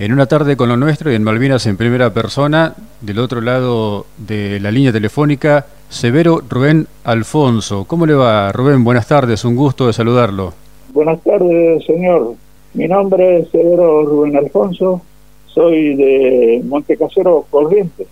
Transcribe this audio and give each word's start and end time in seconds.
En 0.00 0.14
una 0.14 0.24
tarde 0.24 0.56
con 0.56 0.70
lo 0.70 0.78
nuestro 0.78 1.12
y 1.12 1.14
en 1.14 1.22
Malvinas 1.22 1.66
en 1.66 1.76
primera 1.76 2.08
persona, 2.08 2.74
del 3.02 3.18
otro 3.18 3.42
lado 3.42 4.06
de 4.16 4.58
la 4.58 4.70
línea 4.70 4.92
telefónica, 4.92 5.66
Severo 5.90 6.40
Rubén 6.48 6.86
Alfonso. 7.04 7.84
¿Cómo 7.84 8.06
le 8.06 8.14
va, 8.14 8.50
Rubén? 8.50 8.82
Buenas 8.82 9.06
tardes, 9.06 9.44
un 9.44 9.56
gusto 9.56 9.86
de 9.86 9.92
saludarlo. 9.92 10.54
Buenas 10.94 11.20
tardes, 11.20 11.84
señor. 11.84 12.32
Mi 12.72 12.88
nombre 12.88 13.40
es 13.40 13.50
Severo 13.50 14.06
Rubén 14.06 14.38
Alfonso, 14.38 15.02
soy 15.48 15.94
de 15.96 16.62
Montecasero 16.64 17.44
Corrientes, 17.50 18.06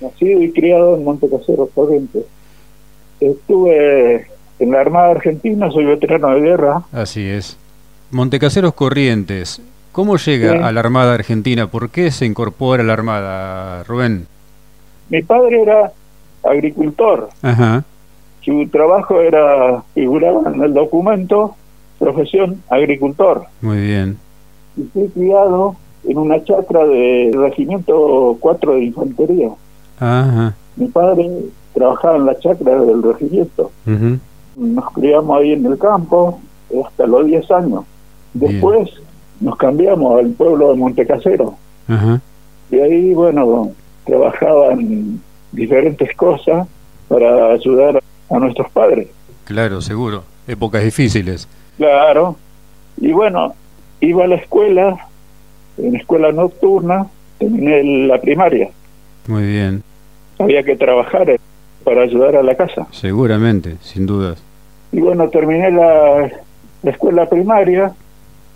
nacido 0.00 0.42
y 0.42 0.50
criado 0.52 0.96
en 0.96 1.04
Montecasero 1.04 1.66
Corrientes. 1.74 2.24
Estuve 3.20 4.26
en 4.58 4.70
la 4.70 4.80
Armada 4.80 5.10
Argentina, 5.10 5.70
soy 5.70 5.84
veterano 5.84 6.30
de 6.30 6.40
guerra. 6.40 6.82
Así 6.92 7.26
es. 7.26 7.58
Montecaseros 8.10 8.72
Corrientes, 8.72 9.60
¿cómo 9.92 10.16
llega 10.16 10.66
a 10.66 10.72
la 10.72 10.80
Armada 10.80 11.14
Argentina? 11.14 11.66
¿Por 11.66 11.90
qué 11.90 12.10
se 12.10 12.26
incorpora 12.26 12.82
a 12.82 12.86
la 12.86 12.92
Armada, 12.92 13.84
Rubén? 13.84 14.26
Mi 15.08 15.22
padre 15.22 15.62
era 15.62 15.92
agricultor. 16.42 17.28
Ajá. 17.42 17.84
Su 18.42 18.68
trabajo 18.68 19.20
era, 19.20 19.82
figuraba 19.94 20.50
en 20.52 20.62
el 20.62 20.72
documento, 20.72 21.56
profesión 21.98 22.62
agricultor. 22.68 23.44
Muy 23.60 23.80
bien. 23.80 24.18
Y 24.76 24.84
fui 24.84 25.08
criado 25.08 25.76
en 26.04 26.16
una 26.16 26.42
chacra 26.44 26.86
del 26.86 27.34
Regimiento 27.34 28.36
4 28.40 28.74
de 28.74 28.84
Infantería. 28.84 29.50
Ajá. 29.98 30.54
Mi 30.76 30.86
padre 30.86 31.30
trabajaba 31.74 32.16
en 32.16 32.26
la 32.26 32.38
chacra 32.38 32.80
del 32.80 33.02
regimiento. 33.02 33.70
Nos 34.56 34.90
criamos 34.92 35.38
ahí 35.38 35.52
en 35.52 35.66
el 35.66 35.78
campo 35.78 36.40
hasta 36.84 37.06
los 37.06 37.26
10 37.26 37.50
años. 37.50 37.84
Después 38.32 38.90
nos 39.40 39.56
cambiamos 39.56 40.20
al 40.20 40.30
pueblo 40.30 40.70
de 40.70 40.76
Montecasero. 40.76 41.54
Ajá. 41.88 42.20
Y 42.70 42.78
ahí, 42.78 43.14
bueno, 43.14 43.72
trabajaban 44.04 45.20
diferentes 45.52 46.14
cosas 46.16 46.68
para 47.08 47.52
ayudar 47.52 48.00
a 48.30 48.38
nuestros 48.38 48.70
padres. 48.70 49.08
Claro, 49.44 49.80
seguro. 49.80 50.22
Épocas 50.46 50.84
difíciles. 50.84 51.48
Claro. 51.76 52.36
Y 52.98 53.12
bueno, 53.12 53.54
iba 54.00 54.24
a 54.24 54.28
la 54.28 54.36
escuela, 54.36 55.08
en 55.78 55.96
escuela 55.96 56.30
nocturna, 56.30 57.06
terminé 57.38 58.06
la 58.06 58.20
primaria. 58.20 58.70
Muy 59.26 59.44
bien. 59.44 59.82
Había 60.38 60.62
que 60.62 60.76
trabajar 60.76 61.36
para 61.84 62.02
ayudar 62.02 62.36
a 62.36 62.42
la 62.42 62.54
casa. 62.54 62.86
Seguramente, 62.92 63.76
sin 63.80 64.06
dudas. 64.06 64.42
Y 64.92 65.00
bueno, 65.00 65.28
terminé 65.28 65.70
la, 65.70 66.30
la 66.82 66.90
escuela 66.90 67.28
primaria 67.28 67.92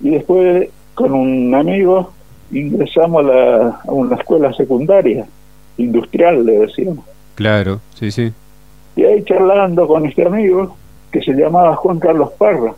y 0.00 0.10
después 0.10 0.68
con 0.94 1.12
un 1.12 1.54
amigo 1.54 2.12
ingresamos 2.52 3.24
a, 3.24 3.28
la, 3.28 3.80
a 3.86 3.92
una 3.92 4.16
escuela 4.16 4.52
secundaria, 4.52 5.26
industrial, 5.78 6.44
le 6.44 6.60
decíamos. 6.60 7.04
Claro, 7.34 7.80
sí, 7.94 8.10
sí. 8.10 8.32
Y 8.96 9.04
ahí 9.04 9.24
charlando 9.24 9.86
con 9.86 10.06
este 10.06 10.24
amigo, 10.24 10.76
que 11.10 11.20
se 11.20 11.32
llamaba 11.32 11.76
Juan 11.76 11.98
Carlos 11.98 12.30
Parra, 12.38 12.74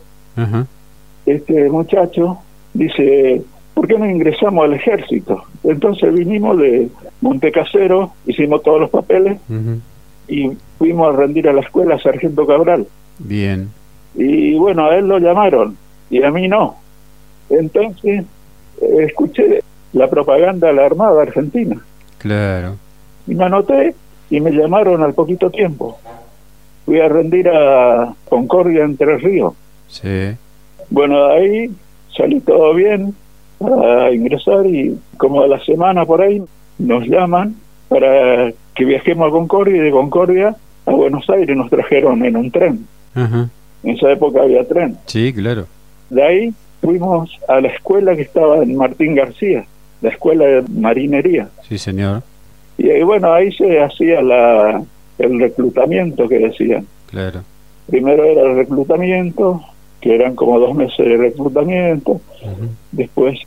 este 1.27 1.69
muchacho 1.71 2.39
dice, 2.73 3.43
¿por 3.75 3.87
qué 3.87 3.99
no 3.99 4.09
ingresamos 4.09 4.65
al 4.65 4.75
ejército? 4.75 5.43
Entonces 5.65 6.13
vinimos 6.15 6.59
de 6.59 6.89
Montecasero, 7.21 8.13
hicimos 8.27 8.63
todos 8.63 8.81
los 8.81 8.91
papeles 8.91 9.39
y 10.29 10.51
fuimos 10.79 11.15
a 11.15 11.17
rendir 11.17 11.49
a 11.49 11.53
la 11.53 11.61
escuela 11.61 11.99
Sargento 11.99 12.47
Cabral. 12.47 12.87
Bien. 13.19 13.69
Y 14.15 14.55
bueno, 14.57 14.87
a 14.87 14.97
él 14.97 15.09
lo 15.09 15.19
llamaron 15.19 15.77
y 16.11 16.23
a 16.23 16.31
mí 16.31 16.49
no. 16.49 16.77
Entonces 17.51 18.25
eh, 18.81 18.97
escuché 19.09 19.63
la 19.93 20.09
propaganda 20.11 20.69
de 20.69 20.75
la 20.75 20.87
Armada 20.87 21.23
Argentina 21.23 21.77
Claro. 22.19 22.77
y 23.27 23.35
me 23.35 23.45
anoté 23.45 23.95
y 24.31 24.41
me 24.41 24.51
llamaron 24.51 25.03
al 25.03 25.15
poquito 25.15 25.51
tiempo. 25.51 25.99
Fui 26.85 27.01
a 27.01 27.09
rendir 27.09 27.49
a 27.49 28.13
Concordia 28.29 28.85
Entre 28.85 29.17
Ríos. 29.19 29.55
Sí. 29.89 30.33
Bueno, 30.91 31.29
de 31.29 31.35
ahí 31.35 31.71
salí 32.17 32.41
todo 32.41 32.75
bien 32.75 33.15
para 33.59 34.13
ingresar 34.13 34.67
y 34.67 34.99
como 35.17 35.43
a 35.43 35.47
la 35.49 35.59
semana 35.65 36.05
por 36.05 36.21
ahí 36.23 36.43
nos 36.79 37.05
llaman 37.07 37.57
para 37.89 38.53
que 38.75 38.85
viajemos 38.85 39.29
a 39.29 39.31
Concordia 39.31 39.77
y 39.77 39.81
de 39.81 39.91
Concordia 39.91 40.57
a 40.85 40.91
Buenos 40.91 41.29
Aires 41.31 41.57
nos 41.57 41.71
trajeron 41.71 42.25
en 42.25 42.37
un 42.37 42.51
tren. 42.51 42.87
En 43.15 43.51
esa 43.85 44.13
época 44.13 44.43
había 44.43 44.67
tren. 44.67 44.97
Sí, 45.07 45.33
claro. 45.33 45.67
De 46.11 46.23
ahí 46.23 46.55
fuimos 46.81 47.31
a 47.49 47.61
la 47.61 47.69
escuela 47.69 48.15
que 48.17 48.23
estaba 48.23 48.59
en 48.59 48.77
Martín 48.77 49.15
García, 49.15 49.65
la 50.03 50.11
escuela 50.11 50.45
de 50.45 50.63
marinería. 50.69 51.49
Sí, 51.69 51.79
señor. 51.79 52.23
Y 52.79 52.91
ahí, 52.91 53.03
bueno, 53.03 53.33
ahí 53.33 53.53
se 53.53 53.81
hacía 53.81 54.21
la, 54.21 54.83
el 55.19 55.41
reclutamiento 55.41 56.29
que 56.29 56.39
decían. 56.39 56.87
Claro. 57.11 57.41
Primero 57.87 58.25
era 58.25 58.43
el 58.43 58.57
reclutamiento, 58.57 59.63
que 60.01 60.15
eran 60.15 60.35
como 60.35 60.59
dos 60.59 60.75
meses 60.75 60.99
de 60.99 61.17
reclutamiento. 61.17 62.21
Después 62.93 63.39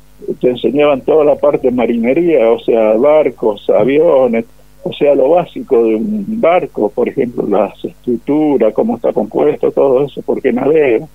te 0.41 0.49
enseñaban 0.49 1.01
toda 1.01 1.25
la 1.25 1.35
parte 1.35 1.67
de 1.67 1.75
marinería, 1.75 2.49
o 2.49 2.59
sea, 2.59 2.93
barcos, 2.93 3.69
aviones, 3.69 4.45
o 4.83 4.93
sea, 4.93 5.13
lo 5.13 5.29
básico 5.29 5.83
de 5.83 5.95
un 5.95 6.25
barco, 6.41 6.89
por 6.89 7.09
ejemplo, 7.09 7.45
las 7.47 7.83
estructuras, 7.83 8.73
cómo 8.73 8.95
está 8.95 9.11
compuesto, 9.13 9.71
todo 9.71 10.05
eso, 10.05 10.21
por 10.21 10.41
qué 10.41 10.53
navega. 10.53 11.07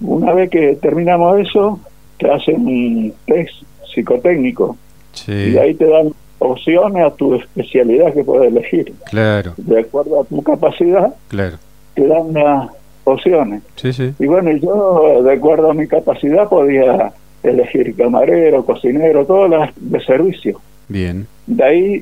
Una 0.00 0.32
vez 0.34 0.50
que 0.50 0.76
terminamos 0.76 1.40
eso, 1.40 1.78
te 2.18 2.30
hacen 2.30 2.66
un 2.66 3.14
test 3.26 3.62
psicotécnico 3.94 4.76
Sí. 5.12 5.32
y 5.32 5.58
ahí 5.58 5.74
te 5.74 5.86
dan 5.86 6.12
opciones 6.38 7.04
a 7.04 7.10
tu 7.10 7.34
especialidad 7.34 8.14
que 8.14 8.24
puedes 8.24 8.50
elegir. 8.50 8.94
Claro, 9.10 9.52
De 9.56 9.80
acuerdo 9.80 10.20
a 10.22 10.24
tu 10.24 10.42
capacidad, 10.42 11.14
claro. 11.28 11.56
te 11.94 12.06
dan 12.06 12.32
las 12.32 12.70
opciones. 13.04 13.62
Sí, 13.76 13.92
sí. 13.92 14.12
Y 14.18 14.26
bueno, 14.26 14.50
yo, 14.52 15.22
de 15.22 15.32
acuerdo 15.32 15.70
a 15.70 15.74
mi 15.74 15.86
capacidad, 15.86 16.48
podía 16.48 17.12
elegir 17.42 17.94
camarero, 17.96 18.64
cocinero, 18.64 19.24
todas 19.26 19.50
las 19.50 19.70
de 19.76 20.00
servicio. 20.00 20.60
Bien. 20.88 21.26
De 21.46 21.64
ahí 21.64 21.94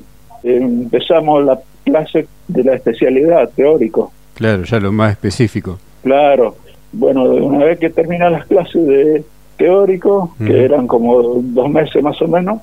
eh, 0.43 0.57
empezamos 0.61 1.43
la 1.43 1.59
clase 1.83 2.27
de 2.47 2.63
la 2.63 2.75
especialidad, 2.75 3.49
teórico. 3.55 4.11
Claro, 4.35 4.63
ya 4.63 4.79
lo 4.79 4.91
más 4.91 5.11
específico. 5.11 5.79
Claro, 6.03 6.55
bueno, 6.91 7.23
una 7.23 7.65
vez 7.65 7.79
que 7.79 7.89
terminan 7.89 8.33
las 8.33 8.45
clases 8.45 8.85
de 8.85 9.23
teórico, 9.57 10.33
que 10.45 10.63
eran 10.63 10.87
como 10.87 11.21
dos 11.21 11.69
meses 11.69 12.01
más 12.01 12.21
o 12.21 12.27
menos, 12.27 12.61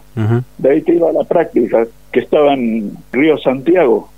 de 0.58 0.70
ahí 0.70 0.80
te 0.82 0.94
iba 0.94 1.10
a 1.10 1.12
la 1.12 1.24
práctica, 1.24 1.86
que 2.10 2.20
estaba 2.20 2.54
en 2.54 2.92
Río 3.12 3.36
Santiago. 3.38 4.08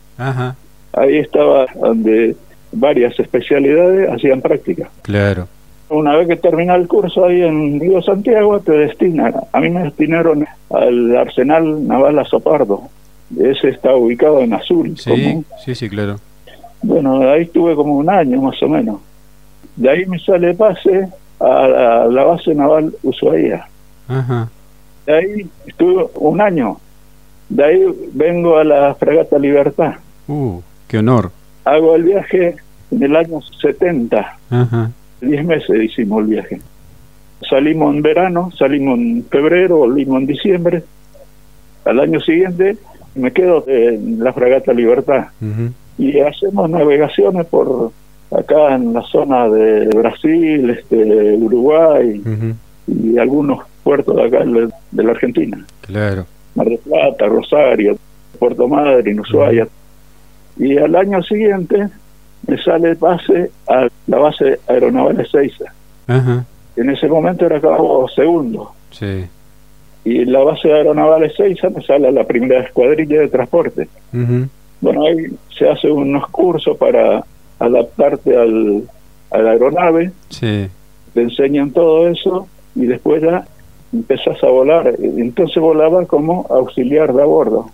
Ahí 0.93 1.19
estaba 1.19 1.67
donde 1.81 2.37
varias 2.73 3.19
especialidades 3.19 4.09
hacían 4.11 4.41
práctica. 4.41 4.89
Claro. 5.03 5.49
Una 5.91 6.17
vez 6.17 6.29
que 6.29 6.37
termina 6.37 6.75
el 6.75 6.87
curso 6.87 7.25
ahí 7.25 7.43
en 7.43 7.81
Río 7.81 8.03
Santiago, 8.03 8.61
te 8.61 8.73
destinan. 8.73 9.35
A 9.53 9.61
mí 9.61 9.71
me 9.71 9.85
destinaron 9.85 10.47
al 10.71 11.17
Arsenal 11.17 11.87
Naval 11.87 12.19
Azopardo. 12.19 12.83
Ese 13.39 13.71
está 13.71 13.95
ubicado 13.95 14.41
en 14.41 14.53
Azul. 14.55 14.97
Sí, 14.99 15.11
como- 15.11 15.45
sí, 15.65 15.75
sí, 15.75 15.89
claro. 15.89 16.17
bueno, 16.83 17.29
ahí 17.31 17.43
estuve 17.43 17.75
como 17.75 17.97
un 17.97 18.09
año 18.11 18.41
más 18.43 18.63
o 18.63 18.69
menos. 18.69 19.01
De 19.79 19.89
ahí 19.89 20.07
me 20.07 20.19
sale 20.19 20.55
pase 20.55 21.09
a 21.39 21.69
la, 21.69 22.03
a 22.03 22.07
la 22.09 22.25
base 22.25 22.53
naval 22.53 22.93
Ushuaia. 23.05 23.69
Ajá. 24.09 24.49
De 25.07 25.15
ahí 25.15 25.47
estuve 25.67 26.07
un 26.17 26.41
año. 26.41 26.79
De 27.49 27.65
ahí 27.65 28.11
vengo 28.13 28.59
a 28.59 28.65
la 28.65 28.95
Fragata 28.97 29.39
Libertad. 29.39 29.95
Uh, 30.27 30.61
qué 30.89 30.99
honor. 30.99 31.31
Hago 31.65 31.95
el 31.95 32.03
viaje 32.03 32.57
en 32.91 33.03
el 33.03 33.15
año 33.15 33.41
70. 33.63 34.39
Ajá. 34.51 34.91
Diez 35.21 35.45
meses 35.45 35.81
hicimos 35.81 36.23
el 36.23 36.27
viaje. 36.27 36.61
Salimos 37.49 37.95
en 37.95 38.03
verano, 38.03 38.51
salimos 38.59 38.99
en 38.99 39.25
febrero, 39.31 39.77
volvimos 39.79 40.21
en 40.21 40.27
diciembre. 40.27 40.83
Al 41.85 42.01
año 42.01 42.19
siguiente 42.19 42.77
me 43.15 43.31
quedo 43.31 43.65
en 43.69 44.23
la 44.25 44.33
Fragata 44.33 44.73
Libertad. 44.73 45.29
Y 45.99 46.19
hacemos 46.19 46.69
navegaciones 46.69 47.47
por 47.47 47.93
acá 48.31 48.75
en 48.75 48.93
la 48.93 49.03
zona 49.03 49.49
de 49.49 49.87
Brasil, 49.89 50.71
este, 50.71 51.35
Uruguay 51.35 52.23
y 52.87 53.19
algunos 53.19 53.61
puertos 53.83 54.17
de 54.17 54.25
acá 54.25 54.45
de 54.45 54.69
de 54.91 55.03
la 55.03 55.11
Argentina, 55.13 55.65
Claro. 55.83 56.27
Mar 56.55 56.67
del 56.67 56.79
Plata, 56.79 57.27
Rosario, 57.27 57.97
Puerto 58.39 58.69
Madryn, 58.69 59.21
Ushuaia. 59.21 59.67
Y 60.59 60.77
al 60.77 60.95
año 60.97 61.23
siguiente 61.23 61.89
me 62.47 62.63
sale 62.63 62.97
pase 62.97 63.51
a 63.69 63.89
la 64.07 64.19
base 64.19 64.61
aeronaval 64.67 65.21
Ezeiza. 65.21 65.73
Ajá. 66.07 66.45
En 66.77 66.91
ese 66.91 67.09
momento 67.09 67.47
era 67.47 67.61
cabo 67.61 68.09
segundo. 68.09 68.73
Sí. 68.91 69.25
Y 70.05 70.25
la 70.25 70.41
base 70.41 70.73
aeronaval 70.73 71.25
Ezeiza 71.25 71.71
me 71.71 71.83
sale 71.83 72.11
la 72.11 72.25
primera 72.25 72.61
escuadrilla 72.61 73.21
de 73.21 73.29
transporte. 73.29 73.89
Bueno, 74.81 75.07
ahí 75.07 75.27
se 75.57 75.69
hace 75.69 75.91
unos 75.91 76.27
cursos 76.29 76.77
para 76.77 77.25
adaptarte 77.59 78.37
al, 78.37 78.85
a 79.31 79.39
la 79.39 79.51
aeronave, 79.53 80.13
Sí. 80.29 80.67
te 81.15 81.23
enseñan 81.23 81.71
todo 81.73 82.09
eso 82.09 82.47
y 82.75 82.87
después 82.87 83.23
ya 83.23 83.47
empezás 83.93 84.43
a 84.45 84.49
volar, 84.49 84.95
entonces 84.99 85.61
volaba 85.63 86.05
como 86.07 86.47
auxiliar 86.51 87.13
de 87.13 87.23
a 87.23 87.27
bordo. 87.27 87.71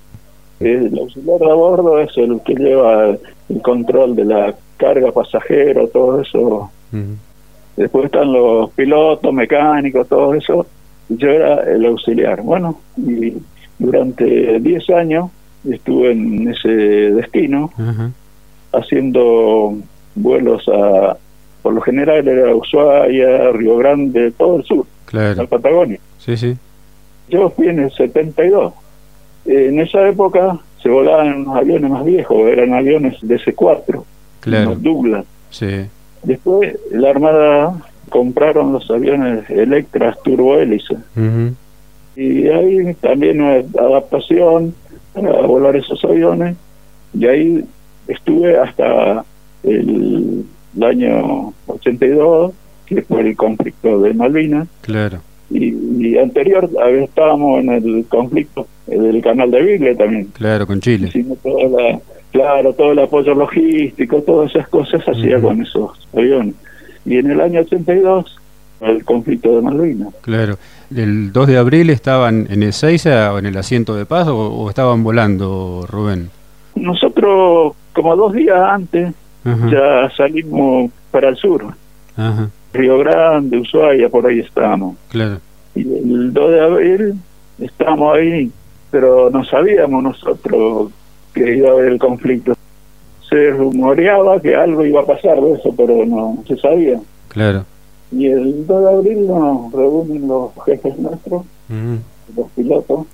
El 0.61 0.97
auxiliar 0.99 1.39
de 1.41 1.51
a 1.51 1.55
bordo 1.55 1.99
es 2.01 2.17
el 2.17 2.41
que 2.45 2.55
lleva 2.55 3.17
el 3.49 3.63
control 3.63 4.15
de 4.17 4.25
la 4.25 4.55
carga 4.77 5.11
pasajero, 5.13 5.89
todo 5.89 6.21
eso. 6.21 6.71
Después 7.77 8.05
están 8.07 8.33
los 8.33 8.71
pilotos, 8.71 9.33
mecánicos, 9.35 10.09
todo 10.09 10.35
eso. 10.35 10.65
Yo 11.09 11.29
era 11.29 11.63
el 11.71 11.85
auxiliar. 11.87 12.41
Bueno, 12.43 12.79
y 12.97 13.35
durante 13.79 14.61
10 14.61 14.91
años 14.91 15.31
estuve 15.69 16.13
en 16.13 16.49
ese 16.49 16.69
destino 16.69 17.71
haciendo 18.77 19.75
vuelos 20.15 20.69
a, 20.69 21.17
por 21.63 21.75
lo 21.75 21.81
general 21.81 22.27
era 22.27 22.55
Ushuaia, 22.55 23.51
Río 23.53 23.77
Grande, 23.79 24.31
todo 24.33 24.57
el 24.57 24.65
sur, 24.65 24.87
claro. 25.07 25.43
la 25.43 25.47
Patagonia. 25.47 25.99
Sí, 26.19 26.37
sí. 26.37 26.57
Yo 27.29 27.51
fui 27.51 27.69
en 27.69 27.81
el 27.81 27.93
72. 27.93 28.73
En 29.47 29.81
esa 29.81 30.09
época 30.09 30.59
se 30.83 30.89
volaban 30.89 31.35
unos 31.35 31.57
aviones 31.57 31.91
más 31.91 32.05
viejos, 32.05 32.49
eran 32.49 32.75
aviones 32.75 33.17
de 33.23 33.39
C4, 33.39 34.03
claro. 34.41 34.75
Douglas. 34.77 35.25
Sí. 35.51 35.87
Después 36.23 36.77
la 36.91 37.11
Armada 37.11 37.75
compraron 38.11 38.73
los 38.73 38.91
aviones 38.91 39.49
Electras 39.51 40.17
turbohélice. 40.23 40.97
Y 42.17 42.49
ahí 42.49 42.95
también 43.01 43.41
una 43.41 43.57
adaptación 43.57 44.75
para 45.13 45.41
volar 45.43 45.77
esos 45.77 46.05
aviones. 46.05 46.57
Y 47.13 47.27
ahí 47.27 47.65
estuve 48.09 48.57
hasta 48.59 49.25
el, 49.63 50.45
año 50.83 51.53
82, 51.67 52.53
que 52.87 53.03
fue 53.03 53.21
el 53.21 53.37
conflicto 53.37 54.01
de 54.01 54.15
Malvinas. 54.15 54.69
Claro. 54.83 55.21
Y, 55.51 56.19
anterior 56.19 56.69
estábamos 57.03 57.61
en 57.61 57.71
el 57.71 58.05
conflicto 58.09 58.67
del 58.87 59.21
canal 59.23 59.51
de 59.51 59.63
Vigle 59.63 59.95
también. 59.95 60.27
Claro, 60.33 60.67
con 60.67 60.81
Chile. 60.81 61.11
toda 61.43 61.65
la, 61.69 62.01
claro, 62.33 62.73
todo 62.73 62.93
el 62.93 62.99
apoyo 62.99 63.35
logístico, 63.35 64.23
todas 64.23 64.51
esas 64.51 64.69
cosas 64.69 65.03
hacía 65.07 65.41
con 65.41 65.63
esos 65.63 66.09
aviones. 66.13 66.55
Y 67.05 67.19
en 67.19 67.31
el 67.31 67.41
año 67.41 67.61
82 67.61 68.39
el 68.81 69.05
conflicto 69.05 69.57
de 69.57 69.63
Malvinas. 69.63 70.15
Claro. 70.21 70.59
¿El 70.95 71.33
2 71.33 71.47
de 71.47 71.57
abril 71.57 71.91
estaban 71.91 72.47
en 72.51 72.63
Ezeiza 72.63 73.33
o 73.33 73.39
en 73.39 73.47
el 73.47 73.57
asiento 73.57 73.95
de 73.95 74.07
paz 74.07 74.29
o, 74.29 74.69
estaban 74.69 75.03
volando, 75.03 75.87
Rubén? 75.89 76.31
Nosotros, 76.75 77.75
como 77.95 78.15
dos 78.17 78.33
días 78.35 78.61
antes, 78.61 79.15
ya 79.71 80.11
salimos 80.17 80.91
para 81.11 81.31
el 81.31 81.37
sur. 81.37 81.75
Río 82.73 82.99
Grande, 82.99 83.59
Ushuaia, 83.59 84.09
por 84.09 84.27
ahí 84.27 84.41
estábamos. 84.41 84.97
Claro. 85.09 85.39
Y 85.75 85.81
el 85.81 86.33
2 86.33 86.51
de 86.51 86.61
abril 86.61 87.15
estábamos 87.59 88.17
ahí, 88.17 88.51
pero 88.91 89.31
no 89.31 89.45
sabíamos 89.45 90.03
nosotros 90.03 90.91
que 91.33 91.57
iba 91.57 91.71
a 91.71 91.73
haber 91.73 91.93
el 91.93 91.99
conflicto. 91.99 92.55
Se 93.29 93.51
rumoreaba 93.51 94.41
que 94.41 94.55
algo 94.55 94.85
iba 94.85 95.01
a 95.01 95.07
pasar 95.07 95.41
de 95.41 95.53
eso, 95.53 95.75
pero 95.77 96.05
no 96.05 96.43
se 96.47 96.57
sabía. 96.57 97.01
Claro. 97.29 97.65
Y 98.13 98.27
el 98.27 98.67
2 98.67 98.81
de 98.83 98.91
abril 98.91 99.27
nos 99.27 99.73
reúnen 99.73 100.29
los 100.29 100.51
jefes 100.65 100.97
nuestros, 100.99 101.45
los 102.37 102.51
pilotos, 102.55 103.07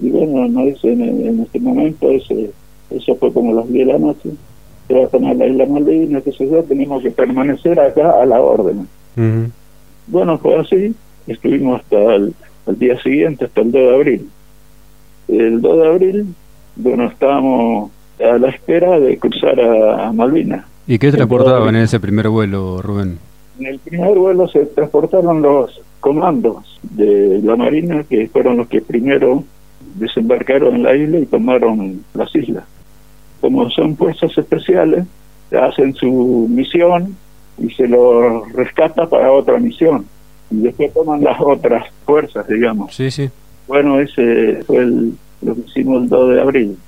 y 0.00 0.10
bueno, 0.10 0.48
nos 0.48 0.64
dicen 0.66 1.00
en, 1.00 1.40
este 1.40 1.60
momento, 1.60 2.10
ese, 2.10 2.50
eso 2.90 3.16
fue 3.16 3.32
como 3.32 3.52
las 3.52 3.70
10 3.70 3.86
de 3.86 3.92
la 3.92 3.98
noche, 3.98 4.30
se 4.86 4.94
va 4.94 5.04
a 5.04 5.08
tomar 5.08 5.36
la 5.36 5.46
isla 5.46 5.66
Malvinas, 5.66 6.22
que 6.22 6.32
sé 6.32 6.48
yo, 6.48 6.62
tenemos 6.64 7.02
que 7.02 7.10
permanecer 7.10 7.78
acá 7.80 8.22
a 8.22 8.26
la 8.26 8.40
orden. 8.40 8.86
Bueno, 10.06 10.38
fue 10.38 10.56
así, 10.56 10.94
estuvimos 11.26 11.80
hasta 11.80 12.14
el, 12.16 12.34
día 12.66 13.00
siguiente, 13.02 13.46
hasta 13.46 13.60
el 13.62 13.72
2 13.72 13.82
de 13.82 13.94
abril. 13.94 14.28
El 15.28 15.60
2 15.60 15.76
de 15.78 15.88
abril, 15.88 16.34
bueno, 16.76 17.06
estábamos 17.06 17.90
a 18.20 18.38
la 18.38 18.48
espera 18.48 19.00
de 19.00 19.18
cruzar 19.18 19.58
a, 19.60 20.12
Malvinas. 20.12 20.64
¿Y 20.86 20.98
qué 20.98 21.10
transportaban 21.10 21.74
en 21.76 21.82
ese 21.82 21.98
primer 21.98 22.28
vuelo, 22.28 22.82
Rubén? 22.82 23.18
En 23.58 23.66
el 23.66 23.78
primer 23.78 24.18
vuelo 24.18 24.48
se 24.48 24.66
transportaron 24.66 25.40
los 25.40 25.80
comandos 26.00 26.78
de 26.82 27.40
la 27.42 27.56
Marina, 27.56 28.04
que 28.04 28.28
fueron 28.28 28.58
los 28.58 28.68
que 28.68 28.82
primero 28.82 29.44
desembarcaron 29.94 30.74
en 30.74 30.82
la 30.82 30.94
isla 30.94 31.18
y 31.18 31.26
tomaron 31.26 32.04
las 32.12 32.34
islas. 32.34 32.64
Como 33.44 33.68
son 33.68 33.94
fuerzas 33.94 34.38
especiales, 34.38 35.04
hacen 35.52 35.94
su 35.94 36.48
misión 36.48 37.14
y 37.58 37.68
se 37.74 37.86
los 37.86 38.50
rescata 38.54 39.06
para 39.06 39.30
otra 39.30 39.58
misión. 39.58 40.06
Y 40.50 40.62
después 40.62 40.94
toman 40.94 41.22
las 41.22 41.38
otras 41.38 41.84
fuerzas, 42.06 42.48
digamos. 42.48 42.94
Sí, 42.94 43.10
sí. 43.10 43.28
Bueno, 43.68 44.00
ese 44.00 44.62
fue 44.66 44.86
lo 44.86 45.54
que 45.56 45.60
hicimos 45.66 46.04
el 46.04 46.08
2 46.08 46.34
de 46.34 46.40
abril. 46.40 46.78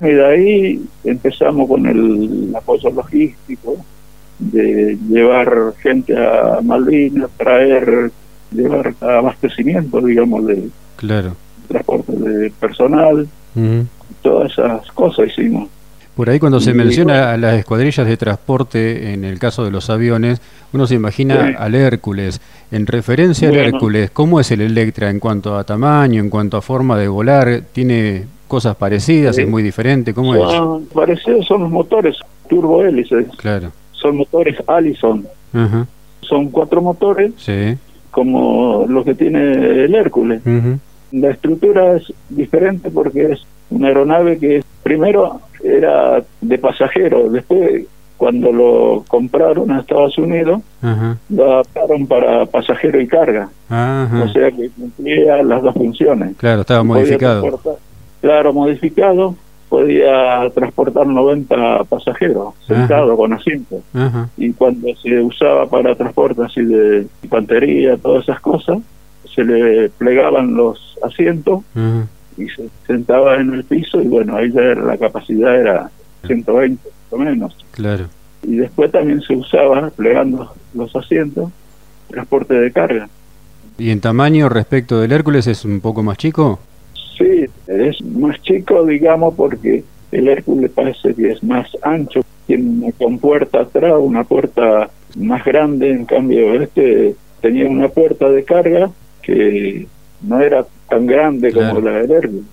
Y 0.00 0.06
de 0.06 0.24
ahí 0.24 0.84
empezamos 1.02 1.66
con 1.66 1.86
el 1.86 2.54
apoyo 2.54 2.90
logístico, 2.90 3.76
de 4.38 4.96
llevar 5.08 5.74
gente 5.82 6.16
a 6.16 6.60
Malvinas, 6.62 7.30
traer, 7.36 8.12
llevar 8.52 8.94
abastecimiento, 9.00 10.00
digamos, 10.00 10.46
de 10.46 10.68
claro. 10.94 11.34
transporte 11.66 12.12
de 12.12 12.50
personal, 12.60 13.26
todas 14.24 14.50
esas 14.50 14.90
cosas 14.90 15.28
hicimos. 15.28 15.68
Por 16.16 16.30
ahí 16.30 16.40
cuando 16.40 16.58
se 16.58 16.74
menciona 16.74 17.32
a 17.32 17.36
las 17.36 17.54
escuadrillas 17.54 18.06
de 18.06 18.16
transporte, 18.16 19.12
en 19.12 19.24
el 19.24 19.38
caso 19.38 19.64
de 19.64 19.70
los 19.70 19.90
aviones, 19.90 20.40
uno 20.72 20.86
se 20.86 20.94
imagina 20.94 21.54
al 21.58 21.76
Hércules. 21.76 22.40
En 22.72 22.86
referencia 22.86 23.48
al 23.48 23.56
Hércules, 23.56 24.10
¿cómo 24.10 24.40
es 24.40 24.50
el 24.50 24.60
Electra 24.60 25.10
en 25.10 25.20
cuanto 25.20 25.56
a 25.56 25.64
tamaño, 25.64 26.20
en 26.20 26.30
cuanto 26.30 26.56
a 26.56 26.62
forma 26.62 26.98
de 26.98 27.06
volar? 27.08 27.62
¿Tiene 27.72 28.24
cosas 28.48 28.74
parecidas? 28.74 29.38
¿Es 29.38 29.48
muy 29.48 29.62
diferente? 29.62 30.14
¿Cómo 30.14 30.34
es? 30.34 30.88
Parecidos 30.92 31.46
son 31.46 31.62
los 31.62 31.70
motores 31.70 32.16
turbohélices. 32.48 33.26
Claro 33.36 33.72
son 34.04 34.18
motores 34.18 34.56
Allison. 34.66 35.26
Son 36.20 36.48
cuatro 36.50 36.82
motores, 36.82 37.32
como 38.10 38.84
los 38.86 39.04
que 39.04 39.14
tiene 39.14 39.84
el 39.84 39.94
Hércules. 39.94 40.42
La 41.10 41.30
estructura 41.30 41.96
es 41.96 42.12
diferente 42.28 42.90
porque 42.90 43.32
es 43.32 43.46
una 43.74 43.88
aeronave 43.88 44.38
que 44.38 44.62
primero 44.82 45.40
era 45.62 46.22
de 46.40 46.58
pasajero, 46.58 47.28
después 47.30 47.86
cuando 48.16 48.52
lo 48.52 49.04
compraron 49.08 49.70
a 49.72 49.80
Estados 49.80 50.16
Unidos, 50.18 50.60
lo 51.30 51.52
adaptaron 51.52 52.06
para 52.06 52.46
pasajero 52.46 53.00
y 53.00 53.06
carga. 53.06 53.48
O 53.68 54.28
sea 54.28 54.50
que 54.50 54.70
cumplía 54.70 55.42
las 55.42 55.62
dos 55.62 55.74
funciones. 55.74 56.36
Claro, 56.36 56.60
estaba 56.60 56.84
modificado. 56.84 57.60
Claro, 58.20 58.52
modificado 58.52 59.34
podía 59.68 60.48
transportar 60.54 61.06
90 61.06 61.84
pasajeros 61.84 62.54
sentados 62.66 63.16
con 63.16 63.32
asiento. 63.32 63.80
Y 64.36 64.52
cuando 64.52 64.88
se 65.02 65.20
usaba 65.20 65.66
para 65.66 65.94
transporte 65.96 66.42
así 66.44 66.62
de 66.62 67.06
infantería, 67.22 67.96
todas 67.96 68.22
esas 68.22 68.40
cosas, 68.40 68.78
se 69.34 69.42
le 69.42 69.88
plegaban 69.90 70.54
los 70.54 70.96
asientos 71.02 71.62
y 72.36 72.48
se 72.48 72.68
sentaba 72.86 73.36
en 73.36 73.52
el 73.54 73.64
piso 73.64 74.00
y 74.00 74.08
bueno, 74.08 74.36
ahí 74.36 74.50
ya 74.52 74.60
la 74.60 74.96
capacidad 74.96 75.58
era 75.58 75.90
120 76.26 76.88
o 77.10 77.16
menos. 77.18 77.56
Claro. 77.72 78.06
Y 78.42 78.56
después 78.56 78.90
también 78.90 79.20
se 79.22 79.34
usaba 79.34 79.90
plegando 79.90 80.52
los 80.74 80.94
asientos, 80.96 81.50
transporte 82.08 82.54
de 82.54 82.72
carga. 82.72 83.08
¿Y 83.78 83.90
en 83.90 84.00
tamaño 84.00 84.48
respecto 84.48 85.00
del 85.00 85.12
Hércules 85.12 85.46
es 85.46 85.64
un 85.64 85.80
poco 85.80 86.02
más 86.02 86.18
chico? 86.18 86.60
Sí, 87.18 87.46
es 87.66 88.02
más 88.02 88.40
chico, 88.42 88.84
digamos, 88.84 89.34
porque 89.34 89.84
el 90.12 90.28
Hércules 90.28 90.70
parece 90.70 91.14
que 91.14 91.32
es 91.32 91.42
más 91.42 91.68
ancho, 91.82 92.20
tiene 92.46 92.68
una 92.68 92.92
compuerta 92.92 93.60
atrás, 93.60 93.94
una 93.98 94.24
puerta 94.24 94.90
más 95.16 95.44
grande, 95.44 95.90
en 95.90 96.04
cambio 96.04 96.60
este 96.60 97.16
tenía 97.40 97.66
una 97.68 97.88
puerta 97.88 98.28
de 98.30 98.44
carga 98.44 98.90
que 99.22 99.86
no 100.22 100.40
era 100.40 100.64
tan 100.94 101.06
grande 101.06 101.52
como 101.52 101.80
la 101.80 101.90
del 101.98 102.10
Hércules, 102.10 102.44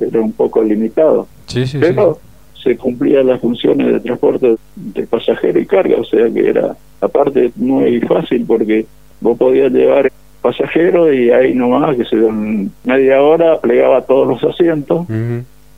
era 0.00 0.20
un 0.20 0.32
poco 0.32 0.62
limitado. 0.62 1.26
Sí, 1.46 1.66
sí, 1.66 1.78
pero 1.78 2.18
se 2.62 2.76
cumplían 2.76 3.26
las 3.26 3.40
funciones 3.40 3.92
de 3.92 4.00
transporte 4.00 4.56
de 4.74 5.06
pasajero 5.06 5.60
y 5.60 5.66
carga, 5.66 5.96
o 5.98 6.04
sea 6.04 6.30
que 6.30 6.48
era 6.48 6.74
aparte 7.00 7.52
muy 7.56 8.00
fácil 8.00 8.44
porque 8.46 8.86
vos 9.20 9.36
podías 9.36 9.70
llevar 9.70 10.10
pasajero 10.40 11.12
y 11.12 11.30
ahí 11.30 11.54
nomás 11.54 11.96
que 11.96 12.04
se 12.06 12.16
en 12.16 12.72
media 12.84 13.20
hora 13.20 13.60
plegaba 13.60 14.00
todos 14.02 14.26
los 14.26 14.42
asientos 14.44 15.06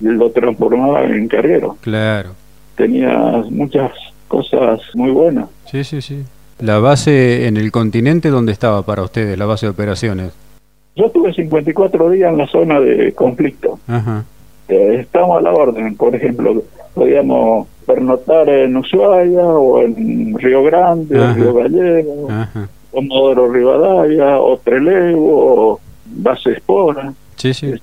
y 0.01 0.05
lo 0.05 0.31
transformaba 0.31 1.05
en 1.05 1.27
carguero. 1.27 1.77
Claro. 1.81 2.31
Tenía 2.77 3.43
muchas 3.51 3.91
cosas 4.29 4.81
muy 4.95 5.11
buenas. 5.11 5.47
Sí, 5.71 5.83
sí, 5.83 6.01
sí. 6.01 6.23
¿La 6.61 6.79
base 6.79 7.49
en 7.49 7.57
el 7.57 7.73
continente 7.73 8.29
dónde 8.29 8.53
estaba 8.53 8.83
para 8.83 9.03
ustedes, 9.03 9.37
la 9.37 9.47
base 9.47 9.67
de 9.67 9.71
operaciones? 9.71 10.33
Yo 10.95 11.11
tuve 11.11 11.33
54 11.33 12.11
días 12.11 12.33
en 12.33 12.39
la 12.39 12.47
zona 12.47 12.81
de 12.81 13.13
conflicto. 13.13 13.79
Ajá. 13.87 14.25
Eh, 14.69 14.99
estamos 15.01 15.39
a 15.39 15.43
la 15.43 15.53
orden, 15.53 15.97
por 15.97 16.15
ejemplo, 16.15 16.63
podíamos 16.95 17.67
pernotar 17.87 18.49
en 18.49 18.77
Ushuaia 18.77 19.45
o 19.45 19.83
en 19.83 20.39
Río 20.39 20.63
Grande, 20.65 21.19
o 21.19 21.35
Río 21.35 21.55
Gallego. 21.55 22.31
Ajá 22.31 22.69
Comodoro 22.93 23.51
Rivadavia, 23.51 24.39
o 24.39 24.59
Trelew, 24.59 25.79
base 26.07 26.53
Espora. 26.53 27.13
Sí, 27.37 27.55
sí. 27.55 27.75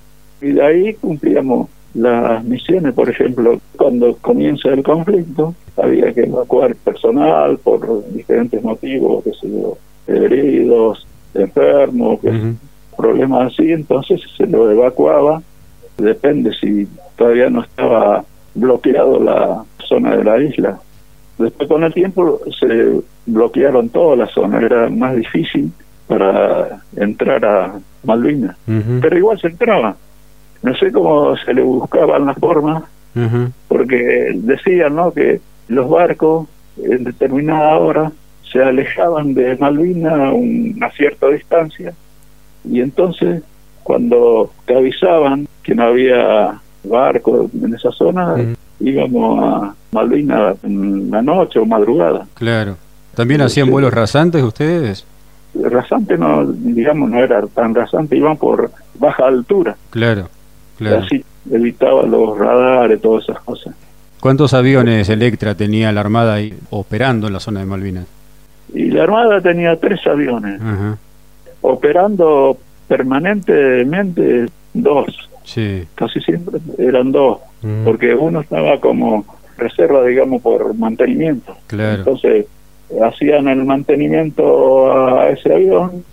Y 0.41 0.51
de 0.51 0.63
ahí 0.63 0.93
cumplíamos 0.93 1.67
las 1.95 2.43
misiones, 2.45 2.93
por 2.93 3.09
ejemplo, 3.09 3.59
cuando 3.75 4.15
comienza 4.17 4.69
el 4.69 4.83
conflicto, 4.83 5.55
había 5.75 6.13
que 6.13 6.21
evacuar 6.21 6.75
personal 6.75 7.57
por 7.57 8.07
diferentes 8.13 8.63
motivos, 8.63 9.23
que 9.23 9.31
se 9.33 9.47
heridos, 10.07 11.05
enfermos, 11.33 12.19
problemas 12.99 13.53
así, 13.53 13.71
entonces 13.71 14.19
se 14.35 14.45
lo 14.45 14.69
evacuaba, 14.69 15.41
depende 15.97 16.51
si 16.59 16.85
todavía 17.15 17.49
no 17.49 17.61
estaba 17.61 18.25
bloqueado 18.53 19.23
la 19.23 19.63
zona 19.87 20.17
de 20.17 20.23
la 20.25 20.37
isla. 20.43 20.79
Después 21.37 21.69
con 21.69 21.85
el 21.85 21.93
tiempo 21.93 22.41
se 22.59 22.99
bloquearon 23.25 23.87
toda 23.87 24.17
la 24.17 24.27
zona, 24.27 24.59
era 24.59 24.89
más 24.89 25.15
difícil 25.15 25.71
para 26.07 26.81
entrar 26.97 27.45
a 27.45 27.79
Malvinas, 28.03 28.57
pero 28.99 29.17
igual 29.17 29.39
se 29.39 29.47
entraba. 29.47 29.95
No 30.61 30.75
sé 30.75 30.91
cómo 30.91 31.37
se 31.37 31.53
le 31.53 31.61
buscaban 31.61 32.25
las 32.25 32.37
formas, 32.37 32.83
porque 33.69 34.31
decían 34.35 34.95
¿no? 34.95 35.13
que 35.13 35.39
los 35.69 35.89
barcos 35.89 36.49
en 36.83 37.05
determinada 37.05 37.77
hora 37.77 38.11
se 38.51 38.61
alejaban 38.61 39.33
de 39.33 39.55
Malvinas 39.55 40.19
a 40.19 40.33
una 40.33 40.91
cierta 40.91 41.29
distancia 41.29 41.93
y 42.63 42.81
entonces 42.81 43.43
cuando 43.83 44.51
te 44.65 44.75
avisaban 44.75 45.47
que 45.63 45.75
no 45.75 45.83
había 45.83 46.59
barco 46.83 47.49
en 47.53 47.73
esa 47.73 47.91
zona, 47.91 48.35
íbamos 48.79 49.43
a 49.43 49.73
Malvinas 49.91 50.57
en 50.63 51.09
la 51.11 51.21
noche 51.21 51.59
o 51.59 51.65
madrugada. 51.65 52.27
Claro. 52.35 52.77
¿También 53.15 53.41
hacían 53.41 53.69
vuelos 53.69 53.93
rasantes 53.93 54.43
ustedes? 54.43 55.05
Rasante 55.55 56.17
no, 56.17 56.45
digamos, 56.45 57.09
no 57.09 57.19
era 57.19 57.45
tan 57.47 57.73
rasante, 57.73 58.15
iban 58.15 58.37
por 58.37 58.71
baja 58.95 59.25
altura. 59.25 59.75
Claro, 59.89 60.29
claro. 60.77 61.03
Así 61.03 61.23
evitaba 61.51 62.03
los 62.03 62.37
radares, 62.37 63.01
todas 63.01 63.23
esas 63.23 63.41
cosas. 63.41 63.75
¿Cuántos 64.19 64.53
aviones 64.53 65.09
Electra 65.09 65.55
tenía 65.55 65.91
la 65.91 66.01
Armada 66.01 66.35
ahí 66.35 66.53
operando 66.69 67.27
en 67.27 67.33
la 67.33 67.39
zona 67.39 67.61
de 67.61 67.65
Malvinas? 67.65 68.05
Y 68.73 68.91
la 68.91 69.03
Armada 69.03 69.41
tenía 69.41 69.75
tres 69.77 70.05
aviones, 70.05 70.61
operando 71.61 72.57
permanentemente 72.87 74.47
dos. 74.73 75.29
Sí. 75.43 75.83
Casi 75.95 76.19
siempre 76.21 76.59
eran 76.77 77.11
dos, 77.11 77.39
porque 77.83 78.13
uno 78.13 78.41
estaba 78.41 78.79
como 78.79 79.25
reserva, 79.57 80.05
digamos, 80.05 80.41
por 80.41 80.73
mantenimiento. 80.75 81.55
Claro. 81.67 81.99
Entonces, 81.99 82.45
hacían 83.03 83.47
el 83.47 83.65
mantenimiento 83.65 84.91
a 84.91 85.29
ese 85.29 85.53
avión 85.53 86.03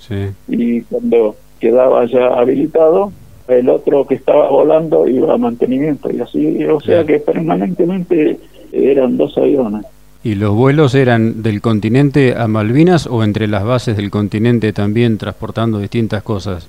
y 0.48 0.82
cuando 0.82 1.36
quedaba 1.60 2.04
ya 2.06 2.26
habilitado, 2.28 3.12
el 3.48 3.68
otro 3.68 4.06
que 4.06 4.16
estaba 4.16 4.48
volando 4.48 5.06
iba 5.06 5.34
a 5.34 5.38
mantenimiento 5.38 6.10
y 6.10 6.20
así, 6.20 6.64
o 6.64 6.80
sea 6.80 7.04
que 7.04 7.18
permanentemente 7.18 8.38
eran 8.72 9.16
dos 9.16 9.36
aviones. 9.38 9.86
¿Y 10.26 10.34
los 10.34 10.54
vuelos 10.54 10.94
eran 10.94 11.42
del 11.42 11.60
continente 11.60 12.34
a 12.36 12.48
Malvinas 12.48 13.06
o 13.06 13.22
entre 13.22 13.46
las 13.46 13.64
bases 13.64 13.96
del 13.96 14.10
continente 14.10 14.72
también 14.72 15.18
transportando 15.18 15.78
distintas 15.78 16.22
cosas? 16.24 16.68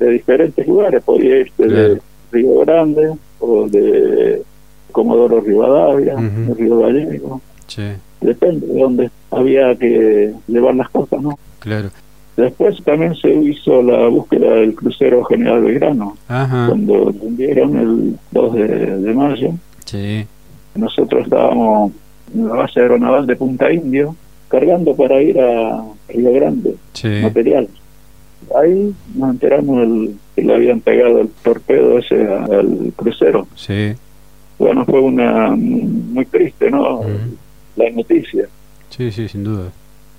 De 0.00 0.10
diferentes 0.10 0.66
lugares, 0.66 1.02
podía 1.04 1.38
ir 1.38 1.52
de 1.56 2.00
Río 2.32 2.60
Grande 2.60 3.12
o 3.38 3.68
de 3.68 4.42
Comodoro 4.90 5.40
Rivadavia, 5.40 6.16
de 6.16 6.54
Río 6.54 6.80
Gallego. 6.80 7.40
Sí 7.68 7.84
depende 8.20 8.66
de 8.66 8.80
dónde 8.80 9.10
había 9.30 9.74
que 9.76 10.32
llevar 10.48 10.74
las 10.74 10.88
cosas, 10.90 11.22
¿no? 11.22 11.38
Claro. 11.60 11.90
Después 12.36 12.82
también 12.84 13.14
se 13.14 13.32
hizo 13.32 13.82
la 13.82 14.08
búsqueda 14.08 14.56
del 14.56 14.74
crucero 14.74 15.24
General 15.24 15.62
Belgrano, 15.62 16.16
Ajá. 16.28 16.66
cuando 16.68 17.06
vendieron 17.06 17.76
el 17.76 18.18
2 18.32 18.54
de, 18.54 19.14
mayo. 19.14 19.50
Sí. 19.84 20.26
Nosotros 20.74 21.24
estábamos 21.24 21.92
en 22.34 22.48
la 22.48 22.54
base 22.54 22.80
aeronaval 22.80 23.26
de 23.26 23.36
Punta 23.36 23.72
Indio, 23.72 24.16
cargando 24.48 24.94
para 24.94 25.20
ir 25.22 25.40
a 25.40 25.84
Río 26.08 26.32
Grande, 26.32 26.76
sí. 26.92 27.08
material. 27.22 27.68
Ahí 28.54 28.94
nos 29.14 29.30
enteramos 29.30 29.82
el, 29.82 30.16
que 30.34 30.42
le 30.42 30.54
habían 30.54 30.80
pegado 30.80 31.20
el 31.20 31.28
torpedo 31.42 31.98
ese 31.98 32.26
al 32.26 32.92
crucero. 32.94 33.46
Sí. 33.54 33.92
Bueno, 34.58 34.84
fue 34.84 35.00
una 35.00 35.50
muy 35.56 36.24
triste, 36.26 36.70
¿no? 36.70 37.02
la 37.76 37.90
noticia. 37.90 38.46
Sí, 38.90 39.10
sí, 39.10 39.28
sin 39.28 39.44
duda. 39.44 39.70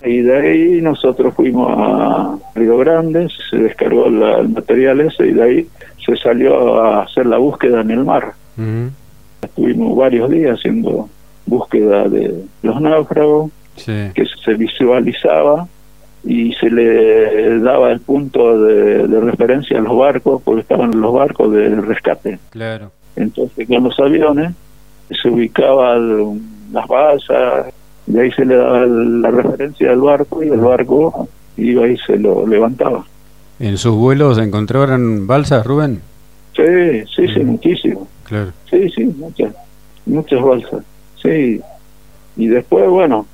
Y 0.06 0.22
de 0.22 0.38
ahí 0.38 0.82
nosotros 0.82 1.34
fuimos 1.34 1.72
a 1.76 2.38
Río 2.54 2.78
Grande, 2.78 3.28
se 3.50 3.58
descargó 3.58 4.06
el 4.06 4.50
material 4.50 5.02
ese 5.02 5.28
y 5.28 5.34
de 5.34 5.44
ahí 5.44 5.68
se 6.06 6.16
salió 6.18 6.82
a 6.82 7.04
hacer 7.04 7.26
la 7.26 7.38
búsqueda 7.38 7.82
en 7.82 7.92
el 7.92 8.06
mar. 8.06 8.34
Estuvimos 9.42 9.98
varios 9.98 10.30
días 10.30 10.60
haciendo 10.60 11.10
búsqueda 11.48 12.08
de 12.08 12.44
los 12.62 12.80
náufragos, 12.80 13.52
que 13.86 14.26
se 14.44 14.54
visualizaba 14.54 15.68
y 16.24 16.54
se 16.54 16.70
le 16.70 17.60
daba 17.60 17.92
el 17.92 18.02
punto 18.02 18.62
de, 18.62 19.08
de, 19.08 19.20
referencia 19.22 19.78
a 19.78 19.82
los 19.82 19.98
barcos, 19.98 20.42
porque 20.44 20.62
estaban 20.62 21.00
los 21.00 21.14
barcos 21.14 21.54
de 21.54 21.70
rescate. 21.76 22.40
Claro. 22.50 22.92
Entonces 23.16 23.68
con 23.68 23.84
los 23.84 24.00
aviones 24.00 24.54
se 25.10 25.30
ubicaba 25.30 25.98
las 25.98 26.88
balsas, 26.88 27.74
y 28.08 28.18
ahí 28.18 28.32
se 28.32 28.46
le 28.46 28.56
daba 28.56 28.86
la 28.86 29.32
referencia 29.32 29.92
al 29.92 30.02
barco 30.02 30.44
y 30.44 30.48
el 30.48 30.60
barco 30.60 31.28
iba 31.58 31.88
y 31.88 31.98
se 31.98 32.18
lo 32.18 32.48
levantaba. 32.48 33.06
¿En 33.60 33.78
sus 33.78 33.96
vuelos 33.96 34.38
encontraron 34.38 35.28
balsas, 35.28 35.66
Rubén? 35.66 36.02
Sí, 36.56 37.04
sí, 37.16 37.28
sí, 37.34 37.40
muchísimo. 37.42 38.08
Claro. 38.24 38.52
Sí, 38.70 38.90
sí, 38.90 39.04
muchas, 39.06 39.54
muchas 40.06 40.42
balsas. 40.42 40.84
Sí. 41.28 41.62
Y 42.38 42.48
después, 42.48 42.90
bueno, 42.90 43.26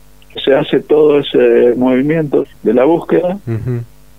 se 0.44 0.56
hace 0.56 0.80
todo 0.80 1.20
ese 1.20 1.76
movimiento 1.76 2.46
de 2.64 2.74
la 2.74 2.86
búsqueda, 2.86 3.38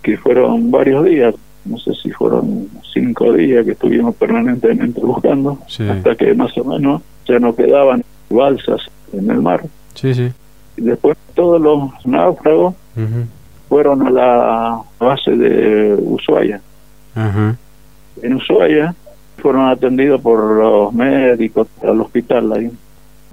que 0.02 0.16
fueron 0.18 0.70
varios 0.70 1.04
días, 1.04 1.34
no 1.64 1.78
sé 1.78 1.94
si 1.94 2.10
fueron 2.10 2.68
cinco 2.92 3.32
días 3.32 3.64
que 3.64 3.72
estuvimos 3.72 4.14
permanentemente 4.16 5.00
buscando, 5.00 5.58
hasta 5.90 6.14
que 6.14 6.34
más 6.34 6.56
o 6.58 6.64
menos 6.64 7.02
ya 7.26 7.38
no 7.38 7.54
quedaban 7.56 8.04
balsas 8.30 8.82
en 9.12 9.30
el 9.30 9.40
mar. 9.40 9.62
Sí, 9.94 10.14
sí. 10.14 10.30
Y 10.76 10.82
después 10.82 11.16
todos 11.34 11.60
los 11.60 11.90
náufragos 12.06 12.74
fueron 13.68 14.06
a 14.06 14.10
la 14.10 14.82
base 14.98 15.30
de 15.30 15.94
Ushuaia. 15.94 16.60
En 18.22 18.34
Ushuaia 18.34 18.94
fueron 19.38 19.68
atendidos 19.68 20.20
por 20.20 20.38
los 20.58 20.92
médicos 20.92 21.66
al 21.82 22.00
hospital 22.00 22.52
ahí. 22.52 22.70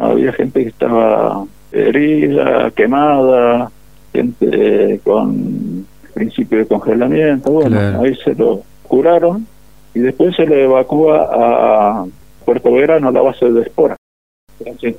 Había 0.01 0.33
gente 0.33 0.63
que 0.63 0.69
estaba 0.69 1.45
herida, 1.71 2.71
quemada, 2.71 3.71
gente 4.11 4.99
con 5.03 5.85
principio 6.13 6.57
de 6.59 6.65
congelamiento. 6.65 7.51
Bueno, 7.51 8.01
ahí 8.01 8.15
se 8.23 8.33
lo 8.35 8.61
curaron 8.83 9.45
y 9.93 9.99
después 9.99 10.35
se 10.35 10.45
le 10.45 10.63
evacúa 10.63 11.29
a 11.31 12.05
Puerto 12.45 12.71
Verano, 12.73 13.09
a 13.09 13.11
la 13.11 13.21
base 13.21 13.49
de 13.49 13.61
Espora 13.61 13.95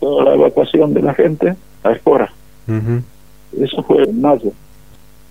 toda 0.00 0.25
la 0.25 0.35
evacuación 0.35 0.94
de 0.94 1.02
la 1.02 1.14
gente 1.14 1.54
a 1.82 1.92
Espora. 1.92 2.32
Eso 3.59 3.82
fue 3.82 4.04
en 4.04 4.21
mayo. 4.21 4.52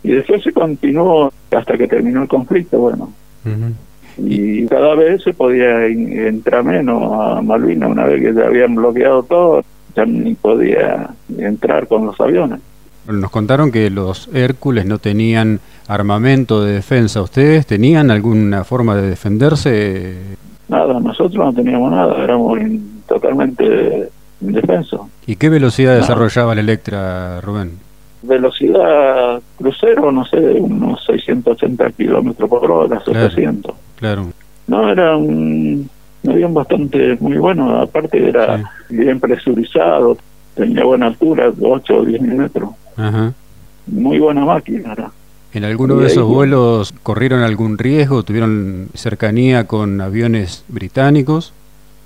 Y 0.03 0.11
después 0.11 0.43
se 0.43 0.51
continuó 0.51 1.31
hasta 1.51 1.77
que 1.77 1.87
terminó 1.87 2.23
el 2.23 2.27
conflicto, 2.27 2.79
bueno. 2.79 3.13
Y 4.23 4.67
cada 4.67 4.95
vez 4.95 5.23
se 5.23 5.33
podía 5.33 5.85
entrar 5.87 6.63
menos 6.63 7.01
a 7.13 7.41
Malvinas, 7.41 7.89
una 7.89 8.05
vez 8.05 8.21
que 8.21 8.33
se 8.33 8.43
habían 8.43 8.75
bloqueado 8.75 9.23
todo, 9.23 9.63
ya 9.95 10.05
ni 10.05 10.35
podía 10.35 11.09
entrar 11.37 11.87
con 11.87 12.05
los 12.05 12.19
aviones. 12.21 12.59
Nos 13.07 13.31
contaron 13.31 13.71
que 13.71 13.89
los 13.89 14.29
Hércules 14.33 14.85
no 14.85 14.99
tenían 14.99 15.59
armamento 15.87 16.63
de 16.63 16.73
defensa. 16.73 17.21
¿Ustedes 17.21 17.65
tenían 17.65 18.11
alguna 18.11 18.63
forma 18.63 18.95
de 18.95 19.09
defenderse? 19.09 20.15
Nada, 20.69 20.99
nosotros 20.99 21.43
no 21.43 21.53
teníamos 21.53 21.91
nada, 21.91 22.23
éramos 22.23 22.59
totalmente 23.07 24.09
indefenso. 24.39 25.09
¿Y 25.25 25.35
qué 25.35 25.49
velocidad 25.49 25.95
desarrollaba 25.95 26.53
el 26.53 26.59
Electra, 26.59 27.41
Rubén? 27.41 27.71
Velocidad 28.21 29.41
crucero, 29.57 30.11
no 30.11 30.23
sé, 30.25 30.37
unos 30.37 31.03
680 31.05 31.91
kilómetros 31.91 32.47
por 32.47 32.71
hora, 32.71 33.01
700. 33.03 33.63
Claro. 33.63 33.80
No, 34.67 34.91
era 34.91 35.15
un, 35.15 35.89
avión 36.27 36.53
bastante 36.53 37.17
muy 37.20 37.38
bueno, 37.38 37.81
aparte 37.81 38.29
era 38.29 38.63
bien 38.89 39.20
presurizado, 39.20 40.17
tenía 40.55 40.84
buena 40.84 41.08
altura, 41.08 41.51
8 41.60 41.96
o 41.96 42.05
10 42.05 42.22
metros. 42.22 42.70
Ajá. 42.98 43.34
Muy 43.88 44.20
buena 44.20 44.46
máquina. 44.46 44.93
Era. 44.93 45.12
¿En 45.53 45.65
alguno 45.65 45.98
de 45.98 46.08
esos 46.08 46.25
vuelos 46.25 46.93
corrieron 47.03 47.41
algún 47.41 47.77
riesgo? 47.77 48.24
¿Tuvieron 48.24 48.88
cercanía 48.93 49.67
con 49.67 50.00
aviones 50.00 50.63
británicos? 50.70 51.53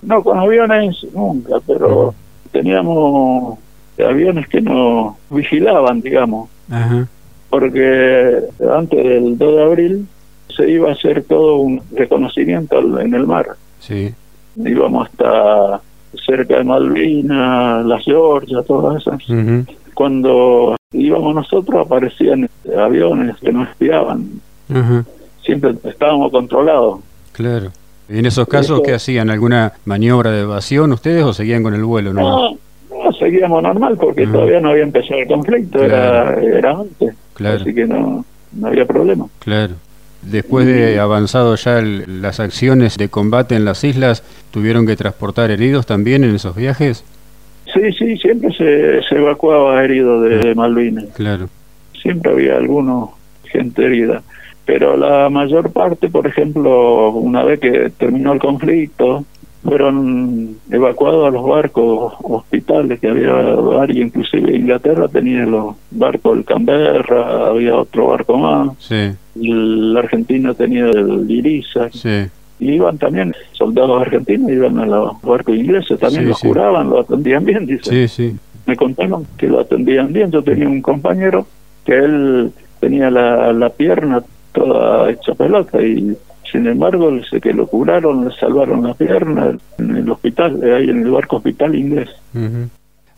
No, 0.02 0.24
con 0.24 0.40
aviones 0.40 1.06
nunca, 1.14 1.58
pero 1.66 2.16
teníamos 2.52 3.60
aviones 4.00 4.48
que 4.48 4.62
nos 4.62 5.16
vigilaban, 5.30 6.02
digamos. 6.02 6.50
Porque 7.50 8.40
antes 8.72 9.04
del 9.04 9.38
2 9.38 9.56
de 9.56 9.64
abril 9.64 10.08
se 10.55 10.69
iba 10.69 10.89
a 10.89 10.93
hacer 10.93 11.24
todo 11.24 11.57
un 11.57 11.81
reconocimiento 11.91 13.00
en 13.00 13.13
el 13.13 13.27
mar. 13.27 13.47
Sí. 13.79 14.13
Íbamos 14.57 15.07
hasta 15.07 15.81
cerca 16.25 16.57
de 16.57 16.63
Malvinas, 16.63 17.85
las 17.85 18.03
Georgias, 18.03 18.65
todas 18.65 19.01
esas. 19.01 19.21
Cuando 19.93 20.75
íbamos 20.91 21.35
nosotros 21.35 21.85
aparecían 21.85 22.50
aviones 22.77 23.35
que 23.38 23.51
nos 23.51 23.69
espiaban. 23.69 24.41
Siempre 25.43 25.75
estábamos 25.83 26.31
controlados. 26.31 27.00
Claro. 27.33 27.71
¿Y 28.07 28.19
en 28.19 28.25
esos 28.25 28.47
casos 28.47 28.81
qué 28.83 28.93
hacían? 28.93 29.29
¿Alguna 29.29 29.74
maniobra 29.85 30.31
de 30.31 30.41
evasión 30.41 30.91
ustedes 30.91 31.24
o 31.24 31.33
seguían 31.33 31.63
con 31.63 31.74
el 31.74 31.83
vuelo? 31.83 32.13
No, 32.13 32.51
no, 32.51 33.13
seguíamos 33.19 33.63
normal 33.63 33.97
porque 34.00 34.27
todavía 34.27 34.59
no 34.59 34.69
había 34.69 34.83
empezado 34.83 35.19
el 35.19 35.27
conflicto, 35.27 35.83
era, 35.83 36.39
era 36.39 36.71
antes. 36.71 37.15
Claro. 37.33 37.62
Así 37.62 37.74
que 37.74 37.85
no, 37.85 38.24
no 38.53 38.67
había 38.67 38.85
problema. 38.85 39.25
Claro. 39.39 39.74
Después 40.25 40.65
de 40.65 41.00
avanzado 41.00 41.55
ya 41.55 41.82
las 41.82 42.39
acciones 42.39 42.98
de 42.98 43.10
combate 43.10 43.55
en 43.55 43.65
las 43.65 43.84
islas, 43.84 44.24
¿tuvieron 44.51 44.88
que 44.88 44.96
transportar 44.96 45.51
heridos 45.51 45.86
también 45.86 46.24
en 46.24 46.36
esos 46.36 46.55
viajes? 46.55 47.03
Sí, 47.74 47.91
sí, 47.94 48.17
siempre 48.17 48.51
se, 48.53 49.03
se 49.03 49.15
evacuaba 49.15 49.84
herido 49.84 50.22
de, 50.22 50.55
Malvinas. 50.55 51.05
Claro. 51.15 51.50
Siempre 52.01 52.32
había 52.32 52.58
algunos 52.58 53.10
gente 53.44 53.86
herida. 53.86 54.24
Pero 54.65 54.98
la 54.98 55.29
mayor 55.29 55.72
parte, 55.72 56.10
por 56.10 56.25
ejemplo, 56.25 57.10
una 57.12 57.44
vez 57.44 57.60
que 57.60 57.91
terminó 57.98 58.34
el 58.34 58.39
conflicto, 58.39 59.25
fueron 59.63 60.58
evacuados 60.70 61.27
a 61.27 61.32
los 61.32 61.46
barcos 61.46 62.13
hospitales 62.24 63.00
que 63.00 63.10
había 63.10 63.34
varios, 63.34 64.08
inclusive 64.08 64.55
Inglaterra 64.55 65.08
tenía 65.08 65.46
los 65.46 65.75
barcos 65.91 66.36
del 66.36 66.46
Canberra, 66.46 67.48
había 67.48 67.75
otro 67.75 68.08
barco 68.08 68.38
más, 68.38 68.70
sí. 68.79 69.12
La 69.36 70.00
Argentina 70.00 70.54
tenía 70.54 70.86
el 70.86 71.30
Irisa, 71.30 71.89
sí. 71.92 72.27
y 72.60 72.74
iban 72.74 72.98
también 72.98 73.34
soldados 73.54 74.01
argentinos, 74.01 74.51
iban 74.51 74.80
a 74.80 74.86
los 74.86 75.22
barcos 75.22 75.56
ingleses, 75.56 76.00
también 76.00 76.30
los 76.30 76.39
curaban, 76.39 76.89
lo 76.89 77.01
atendían 77.01 77.46
bien, 77.46 77.65
dice. 77.65 77.89
Sí, 77.89 78.08
sí. 78.08 78.36
Me 78.65 78.75
contaron 78.75 79.27
que 79.38 79.48
lo 79.48 79.60
atendían 79.60 80.12
bien, 80.12 80.32
yo 80.32 80.42
tenía 80.42 80.68
un 80.68 80.82
compañero 80.82 81.46
que 81.86 81.94
él 81.94 82.51
tenía 82.80 83.10
la, 83.12 83.54
la 83.54 83.70
pierna 83.70 84.24
toda 84.54 85.12
hecha 85.12 85.36
pelota 85.36 85.82
y 85.82 86.18
sin 86.51 86.68
embargo, 86.68 87.12
sé 87.30 87.42
que 87.42 87.54
lo 87.54 87.68
curaron, 87.68 88.30
le 88.30 88.36
salvaron 88.36 88.84
la 88.84 88.94
pierna 88.94 89.58
en 89.77 89.96
el 89.98 90.10
hospital, 90.10 90.62
ahí 90.63 90.89
en 90.89 91.01
el 91.04 91.12
barco 91.12 91.38
hospital 91.38 91.75
inglés. 91.75 92.10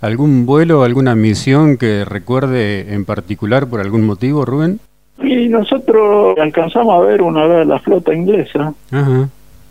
¿Algún 0.01 0.45
vuelo, 0.45 0.83
alguna 0.83 1.13
misión 1.13 1.77
que 1.77 2.03
recuerde 2.05 2.93
en 2.93 3.05
particular 3.05 3.67
por 3.67 3.79
algún 3.79 4.05
motivo, 4.05 4.45
Rubén? 4.45 4.79
Y 5.23 5.49
nosotros 5.49 6.37
alcanzamos 6.39 6.95
a 6.95 7.05
ver 7.05 7.21
una 7.21 7.45
vez 7.45 7.67
la 7.67 7.79
flota 7.79 8.13
inglesa. 8.13 8.73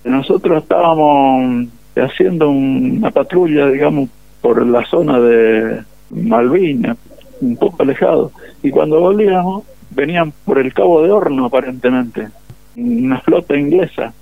Nosotros 0.05 0.63
estábamos 0.63 1.69
haciendo 1.97 2.51
una 2.51 3.11
patrulla, 3.11 3.69
digamos, 3.69 4.09
por 4.41 4.65
la 4.67 4.85
zona 4.87 5.19
de 5.21 5.83
Malvinas, 6.11 6.97
un 7.41 7.57
poco 7.57 7.83
alejado. 7.83 8.33
Y 8.63 8.71
cuando 8.71 9.01
volvíamos, 9.01 9.65
venían 9.91 10.33
por 10.45 10.59
el 10.59 10.73
Cabo 10.73 11.03
de 11.03 11.11
Horno, 11.11 11.47
aparentemente 11.47 12.29
una 12.77 13.21
flota 13.21 13.57
inglesa, 13.57 14.13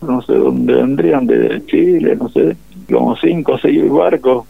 no 0.00 0.22
sé 0.22 0.34
dónde 0.34 0.74
vendrían, 0.74 1.26
de 1.26 1.64
Chile, 1.66 2.16
no 2.16 2.28
sé, 2.30 2.56
como 2.90 3.16
cinco 3.16 3.52
o 3.52 3.58
seis 3.58 3.88
barcos, 3.90 4.46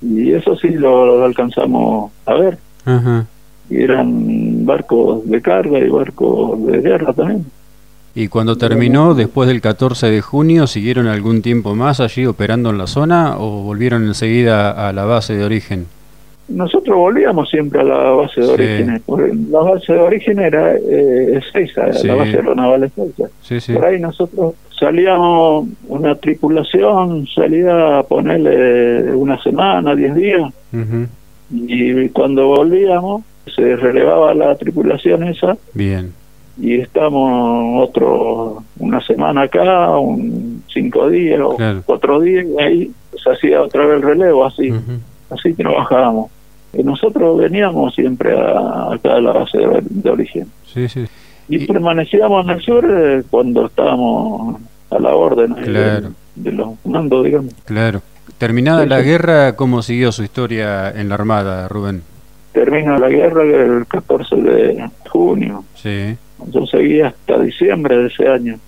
y 0.00 0.32
eso 0.32 0.56
sí 0.56 0.70
lo, 0.70 1.24
alcanzamos 1.24 2.10
a 2.26 2.34
ver. 2.34 2.58
Y 3.70 3.82
eran 3.82 4.64
barcos 4.64 5.28
de 5.28 5.42
carga 5.42 5.78
y 5.78 5.88
barcos 5.88 6.66
de 6.66 6.78
guerra 6.80 7.12
también. 7.12 7.46
¿Y 8.14 8.28
cuando 8.28 8.56
terminó, 8.56 9.14
después 9.14 9.48
del 9.48 9.60
14 9.60 10.10
de 10.10 10.20
junio, 10.20 10.66
siguieron 10.66 11.06
algún 11.06 11.42
tiempo 11.42 11.74
más 11.74 12.00
allí 12.00 12.26
operando 12.26 12.70
en 12.70 12.78
la 12.78 12.86
zona 12.86 13.36
o 13.38 13.62
volvieron 13.62 14.06
enseguida 14.06 14.88
a 14.88 14.92
la 14.92 15.04
base 15.04 15.34
de 15.34 15.44
origen? 15.44 15.86
nosotros 16.48 16.96
volvíamos 16.96 17.48
siempre 17.50 17.80
a 17.80 17.84
la 17.84 18.10
base 18.10 18.40
de 18.40 18.48
origen. 18.48 19.02
La 19.50 19.60
base 19.60 19.92
de 19.92 19.98
origen 19.98 20.38
era 20.38 20.74
eh, 20.76 21.38
Ezeiza, 21.38 21.86
la 22.04 22.14
base 22.14 22.36
aeronaval 22.36 22.84
Ezeiza. 22.84 23.74
Por 23.74 23.84
ahí 23.84 24.00
nosotros 24.00 24.54
salíamos, 24.78 25.68
una 25.88 26.14
tripulación 26.14 27.26
salía 27.26 27.98
a 27.98 28.02
ponerle 28.02 29.14
una 29.14 29.40
semana, 29.42 29.94
diez 29.94 30.14
días, 30.14 30.52
y 31.50 32.08
cuando 32.10 32.48
volvíamos 32.48 33.22
se 33.48 33.76
relevaba 33.76 34.34
la 34.34 34.54
tripulación 34.56 35.24
esa. 35.24 35.56
Bien. 35.74 36.12
Y 36.60 36.80
estamos 36.80 37.88
otro, 37.88 38.64
una 38.78 39.00
semana 39.00 39.42
acá, 39.42 39.96
un 39.98 40.62
cinco 40.72 41.08
días 41.08 41.40
o 41.40 41.56
cuatro 41.86 42.20
días, 42.20 42.46
y 42.46 42.62
ahí 42.62 42.90
se 43.22 43.30
hacía 43.30 43.62
otra 43.62 43.86
vez 43.86 43.96
el 43.96 44.02
relevo, 44.02 44.44
así. 44.44 44.72
Así 45.30 45.54
trabajábamos 45.54 46.30
nosotros 46.72 47.38
veníamos 47.38 47.94
siempre 47.94 48.38
a, 48.38 48.92
acá 48.92 49.14
a 49.14 49.20
la 49.20 49.32
base 49.32 49.58
de, 49.58 50.10
origen. 50.10 50.46
Sí, 50.72 50.88
sí. 50.88 51.06
Y, 51.48 51.66
permanecíamos 51.66 52.44
en 52.44 52.50
el 52.50 52.60
sur 52.60 52.84
eh, 52.88 53.22
cuando 53.30 53.66
estábamos 53.66 54.60
a 54.90 54.98
la 54.98 55.14
orden 55.14 55.54
de, 55.54 56.52
los 56.52 56.84
mandos, 56.84 57.24
digamos. 57.24 57.54
Claro. 57.64 58.02
Terminada 58.36 58.86
la 58.86 59.00
guerra, 59.00 59.56
¿cómo 59.56 59.82
siguió 59.82 60.12
su 60.12 60.22
historia 60.22 60.90
en 60.90 61.08
la 61.08 61.14
Armada, 61.14 61.66
Rubén? 61.66 62.02
Termina 62.58 62.98
la 62.98 63.08
guerra 63.08 63.44
el 63.44 63.86
14 63.86 64.34
de 64.34 64.90
junio. 65.08 65.64
Sí. 65.76 66.16
Yo 66.48 66.66
seguí 66.66 67.00
hasta 67.00 67.38
diciembre 67.38 67.96
de 67.96 68.06
ese 68.08 68.26
año. 68.26 68.58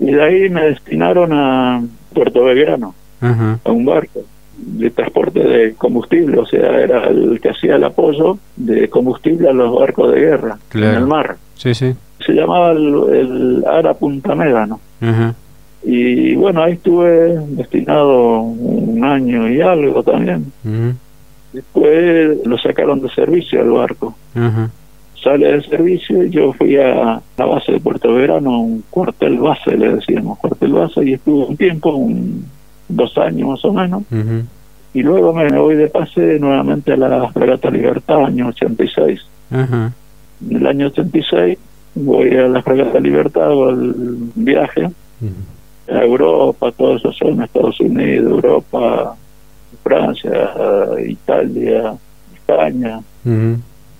Y 0.00 0.10
de 0.10 0.20
ahí 0.20 0.50
me 0.50 0.62
destinaron 0.62 1.32
a 1.32 1.80
Puerto 2.12 2.42
Belgrano, 2.42 2.92
a 3.20 3.70
un 3.70 3.84
barco 3.84 4.24
de 4.56 4.90
transporte 4.90 5.38
de 5.38 5.74
combustible, 5.74 6.38
o 6.38 6.46
sea, 6.46 6.80
era 6.80 7.06
el 7.06 7.40
que 7.40 7.50
hacía 7.50 7.76
el 7.76 7.84
apoyo 7.84 8.36
de 8.56 8.88
combustible 8.88 9.48
a 9.48 9.52
los 9.52 9.78
barcos 9.78 10.12
de 10.12 10.20
guerra 10.20 10.58
en 10.72 10.82
el 10.82 11.06
mar. 11.06 11.36
Sí, 11.54 11.72
sí. 11.72 11.94
Se 12.18 12.32
llamaba 12.32 12.72
el, 12.72 13.64
Ara 13.64 13.94
Punta 13.94 14.34
Médano. 14.34 14.80
Y 15.84 16.34
bueno, 16.34 16.64
ahí 16.64 16.72
estuve 16.72 17.38
destinado 17.50 18.40
un 18.40 19.04
año 19.04 19.48
y 19.48 19.60
algo 19.60 20.02
también. 20.02 20.50
Después 21.54 22.44
lo 22.44 22.58
sacaron 22.58 23.00
de 23.00 23.08
servicio 23.10 23.60
al 23.60 23.70
barco. 23.70 24.16
Sale 25.22 25.52
de 25.52 25.62
servicio 25.62 26.24
y 26.24 26.30
yo 26.30 26.52
fui 26.52 26.76
a 26.76 27.22
la 27.38 27.44
base 27.46 27.70
de 27.72 27.80
Puerto 27.80 28.12
Verano, 28.12 28.60
un 28.60 28.82
cuartel 28.90 29.38
base, 29.38 29.76
le 29.76 29.94
decíamos, 29.94 30.36
cuartel 30.38 30.72
base, 30.72 31.04
y 31.04 31.12
estuve 31.12 31.46
un 31.46 31.56
tiempo, 31.56 31.94
un 31.94 32.44
dos 32.88 33.16
años 33.18 33.50
más 33.50 33.64
o 33.64 33.72
menos. 33.72 34.02
Y 34.92 35.02
luego 35.02 35.32
me 35.32 35.48
voy 35.56 35.76
de 35.76 35.86
pase 35.86 36.40
nuevamente 36.40 36.92
a 36.92 36.96
la 36.96 37.28
Fragata 37.28 37.70
Libertad, 37.70 38.26
año 38.26 38.48
86. 38.48 39.20
En 39.52 39.92
el 40.56 40.66
año 40.66 40.88
86 40.88 41.56
voy 41.94 42.36
a 42.36 42.48
la 42.48 42.62
Fragata 42.62 42.98
Libertad, 42.98 43.44
hago 43.44 43.70
el 43.70 43.94
viaje 44.34 44.90
a 45.88 46.02
Europa, 46.02 46.72
toda 46.72 46.96
esa 46.96 47.12
zona, 47.12 47.44
Estados 47.44 47.78
Unidos, 47.78 48.32
Europa, 48.32 49.16
Francia, 49.82 50.50
Italia, 51.06 51.94
España, 52.34 53.00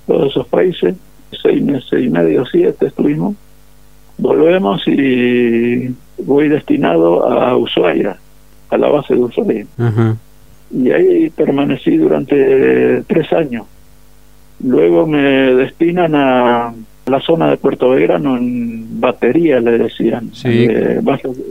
todos 0.06 0.30
esos 0.30 0.46
países, 0.48 0.94
seis 1.42 1.62
meses 1.62 2.02
y 2.02 2.08
medio, 2.08 2.44
siete 2.46 2.86
estuvimos. 2.86 3.34
Volvemos 4.18 4.86
y 4.86 5.94
voy 6.18 6.48
destinado 6.48 7.26
a 7.28 7.56
Ushuaia 7.56 8.16
a 8.70 8.76
la 8.78 8.88
base 8.88 9.14
de 9.14 9.20
Ushuaia. 9.20 9.66
Y 10.70 10.90
ahí 10.90 11.30
permanecí 11.30 11.96
durante 11.96 13.02
tres 13.02 13.32
años. 13.32 13.66
Luego 14.62 15.06
me 15.06 15.20
destinan 15.54 16.14
a 16.14 16.72
la 17.06 17.20
zona 17.20 17.50
de 17.50 17.56
Puerto 17.58 17.90
Belgrano 17.90 18.36
en 18.36 19.00
batería, 19.00 19.60
le 19.60 19.78
decían, 19.78 20.30
de, 20.42 21.00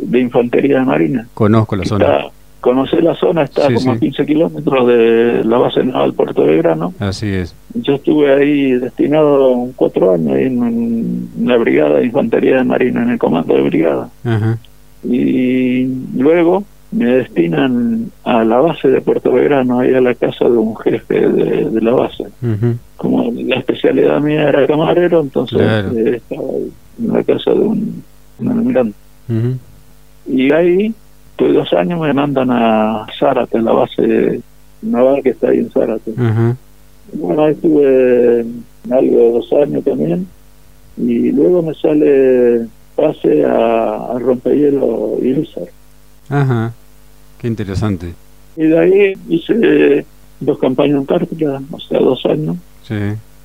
de 0.02 0.20
infantería 0.20 0.80
de 0.80 0.86
marina. 0.86 1.28
Conozco 1.34 1.76
la 1.76 1.86
zona. 1.86 2.26
Conocí 2.64 2.96
la 3.02 3.14
zona, 3.16 3.44
está 3.44 3.68
como 3.74 3.92
a 3.92 4.00
15 4.00 4.26
kilómetros 4.26 4.88
de 4.88 5.44
la 5.44 5.58
base 5.58 5.84
naval 5.84 6.14
Puerto 6.14 6.46
Belgrano. 6.46 6.94
Así 6.98 7.28
es. 7.28 7.54
Yo 7.74 7.96
estuve 7.96 8.34
ahí 8.34 8.72
destinado 8.72 9.68
cuatro 9.76 10.14
años 10.14 10.38
en, 10.38 11.28
la 11.44 11.58
brigada 11.58 12.00
de 12.00 12.06
infantería 12.06 12.56
de 12.56 12.64
marina, 12.64 13.04
en 13.04 13.10
el 13.10 13.20
comando 13.20 13.54
de 13.54 13.64
brigada. 13.64 14.10
Y 15.04 15.88
luego 16.16 16.64
me 16.92 17.06
destinan 17.08 18.10
a 18.24 18.46
la 18.46 18.62
base 18.62 18.88
de 18.88 19.02
Puerto 19.02 19.34
Belgrano, 19.34 19.80
ahí 19.80 19.94
a 19.94 20.00
la 20.00 20.16
casa 20.16 20.46
de 20.46 20.58
un 20.58 20.78
jefe 20.78 21.20
de, 21.20 21.82
la 21.82 21.92
base. 21.92 22.28
Como 22.96 23.30
la 23.30 23.58
especialidad 23.58 24.22
mía 24.22 24.48
era 24.48 24.66
camarero, 24.68 25.20
entonces 25.20 25.60
eh, 25.60 26.16
estaba 26.16 26.48
en 26.98 27.14
la 27.14 27.24
casa 27.26 27.52
de 27.52 27.60
un, 27.60 28.04
almirante. 28.40 28.96
Y 30.26 30.54
ahí, 30.54 30.96
estoy 31.34 31.54
dos 31.54 31.74
años, 31.74 32.00
me 32.00 32.14
mandan 32.14 32.50
a 32.52 33.06
Zárate, 33.20 33.62
la 33.62 33.72
base 33.74 34.42
naval 34.82 35.22
que 35.24 35.30
está 35.30 35.50
ahí 35.50 35.60
en 35.60 35.70
Zárate. 35.72 36.12
Bueno, 37.14 37.44
ahí 37.44 37.54
estuve 37.54 38.46
algo 38.90 39.18
de 39.18 39.32
dos 39.32 39.54
años 39.54 39.84
también. 39.84 40.28
y 40.98 41.32
luego 41.32 41.62
me 41.62 41.74
sale 41.74 42.68
pase 42.96 43.44
a, 43.46 44.14
a 44.14 44.20
rompehielo 44.20 45.18
Iluzar. 45.22 45.64
Ajá, 46.30 46.72
qué 47.40 47.48
interesante. 47.48 48.14
Y 48.56 48.66
de 48.68 48.80
ahí 48.80 49.14
hice 49.30 50.06
dos 50.40 50.60
campañas 50.60 51.00
antárticas, 51.00 51.62
o 51.72 51.80
sea, 51.80 52.00
dos 52.00 52.24
años. 52.26 52.58
Sí. 52.88 52.96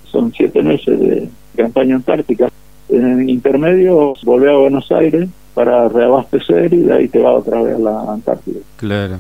Son 0.05 0.33
siete 0.33 0.63
meses 0.63 0.99
de 1.01 1.29
campaña 1.57 1.97
antártica. 1.97 2.51
En 2.91 3.21
el 3.21 3.31
intermedio 3.31 4.15
volví 4.25 4.49
a 4.49 4.57
Buenos 4.57 4.91
Aires 4.93 5.29
para 5.59 5.89
reabastecer 5.89 6.73
y 6.73 6.83
de 6.83 6.93
ahí 6.93 7.09
te 7.09 7.19
va 7.19 7.33
otra 7.33 7.61
vez 7.61 7.75
a 7.75 7.79
la 7.81 8.13
Antártida. 8.13 8.61
Claro. 8.77 9.19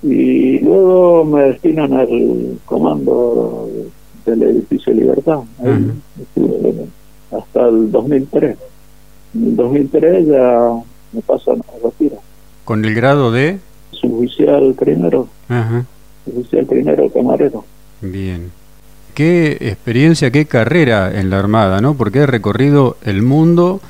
Y 0.00 0.60
luego 0.60 1.24
me 1.24 1.42
destinan 1.42 1.92
al 1.92 2.60
comando 2.64 3.68
del 4.24 4.42
edificio 4.44 4.92
Libertad. 4.92 5.40
Ahí 5.58 5.90
estuve 6.22 6.86
hasta 7.36 7.66
el 7.66 7.90
2003. 7.90 8.56
En 9.34 9.44
el 9.44 9.56
2003 9.56 10.26
ya 10.28 10.70
me 11.12 11.20
pasan 11.22 11.56
a 11.56 11.84
retiro. 11.84 12.18
¿Con 12.64 12.84
el 12.84 12.94
grado 12.94 13.32
de? 13.32 13.58
Suboficial 13.90 14.72
primero. 14.74 15.26
Ajá. 15.48 15.84
Suboficial 16.26 16.64
primero 16.66 17.10
camarero. 17.10 17.64
Bien. 18.02 18.52
Qué 19.14 19.50
experiencia, 19.62 20.30
qué 20.30 20.46
carrera 20.46 21.18
en 21.18 21.28
la 21.28 21.40
Armada, 21.40 21.80
¿no? 21.80 21.94
Porque 21.94 22.20
he 22.20 22.26
recorrido 22.26 22.98
el 23.02 23.22
mundo, 23.22 23.80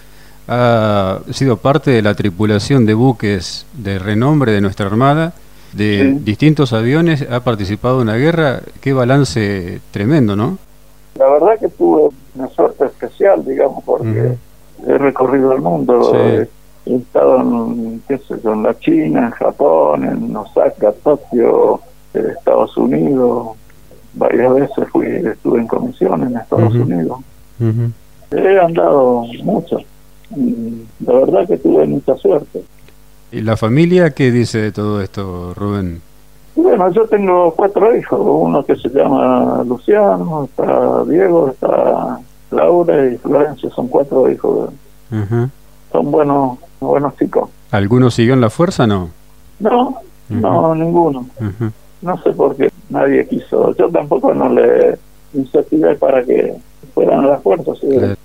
ha 0.48 1.20
sido 1.32 1.56
parte 1.56 1.90
de 1.90 2.02
la 2.02 2.14
tripulación 2.14 2.86
de 2.86 2.94
buques 2.94 3.66
de 3.72 3.98
renombre 3.98 4.52
de 4.52 4.60
nuestra 4.60 4.86
Armada, 4.86 5.32
de 5.72 6.14
Sí. 6.14 6.24
distintos 6.24 6.72
aviones, 6.72 7.26
ha 7.30 7.40
participado 7.40 7.96
en 7.96 8.08
una 8.08 8.16
guerra. 8.16 8.60
Qué 8.80 8.92
balance 8.92 9.80
tremendo, 9.90 10.36
¿no? 10.36 10.58
La 11.18 11.28
verdad 11.28 11.58
que 11.58 11.68
tuve 11.68 12.10
una 12.34 12.48
suerte 12.48 12.86
especial, 12.86 13.44
digamos, 13.44 13.82
porque 13.84 14.36
he 14.86 14.98
recorrido 14.98 15.52
el 15.52 15.60
mundo. 15.60 16.12
Sí. 16.12 16.50
He, 16.88 16.96
estado 16.96 17.40
en, 17.40 18.02
qué 18.06 18.18
sé 18.18 18.36
yo, 18.44 18.52
en 18.52 18.62
la 18.62 18.78
China, 18.78 19.26
en 19.26 19.30
Japón, 19.32 20.04
en 20.04 20.36
Osaka, 20.36 20.92
Tokio, 21.02 21.80
en 22.14 22.26
Estados 22.30 22.76
Unidos. 22.76 23.48
Varias 24.14 24.54
veces 24.54 24.88
fui, 24.92 25.06
estuve 25.06 25.60
en 25.60 25.66
comisión 25.66 26.22
en 26.22 26.36
Estados. 26.36 26.74
Unidos. 26.74 27.18
Ujú. 27.58 27.90
He 28.30 28.60
andado 28.60 29.24
mucho. 29.42 29.78
La 30.30 31.12
verdad 31.12 31.46
que 31.46 31.56
tuve 31.56 31.86
mucha 31.86 32.16
suerte. 32.16 32.62
¿Y 33.32 33.40
la 33.42 33.56
familia 33.56 34.10
qué 34.10 34.30
dice 34.30 34.58
de 34.58 34.72
todo 34.72 35.00
esto, 35.00 35.52
Rubén? 35.54 36.00
Bueno, 36.54 36.90
yo 36.90 37.06
tengo 37.06 37.52
cuatro 37.54 37.94
hijos, 37.96 38.18
uno 38.22 38.64
que 38.64 38.76
se 38.76 38.88
llama 38.88 39.62
Luciano, 39.66 40.44
está 40.44 41.04
Diego, 41.04 41.50
está 41.50 42.18
Laura 42.50 43.06
y 43.10 43.18
Florencia, 43.18 43.68
son 43.70 43.88
cuatro 43.88 44.30
hijos. 44.30 44.70
Ajá. 45.10 45.50
Son 45.92 46.10
buenos, 46.10 46.58
buenos 46.80 47.14
chicos. 47.16 47.50
¿Alguno 47.70 48.10
siguió 48.10 48.34
en 48.34 48.40
la 48.40 48.50
fuerza? 48.50 48.86
No. 48.86 49.10
No, 49.58 49.96
no, 50.28 50.74
ninguno. 50.74 51.26
Ujú. 51.40 51.70
No 52.02 52.22
sé 52.22 52.30
por 52.32 52.56
qué 52.56 52.70
nadie 52.88 53.26
quiso. 53.26 53.74
Yo 53.76 53.88
tampoco 53.90 54.32
no 54.32 54.48
le 54.48 54.98
incentivé 55.34 55.94
para 55.96 56.24
que 56.24 56.54
fueran 56.94 57.24
a 57.24 57.28
las 57.28 57.42
fuerzas, 57.42 57.78
eh, 57.82 57.98
Claro. 57.98 58.16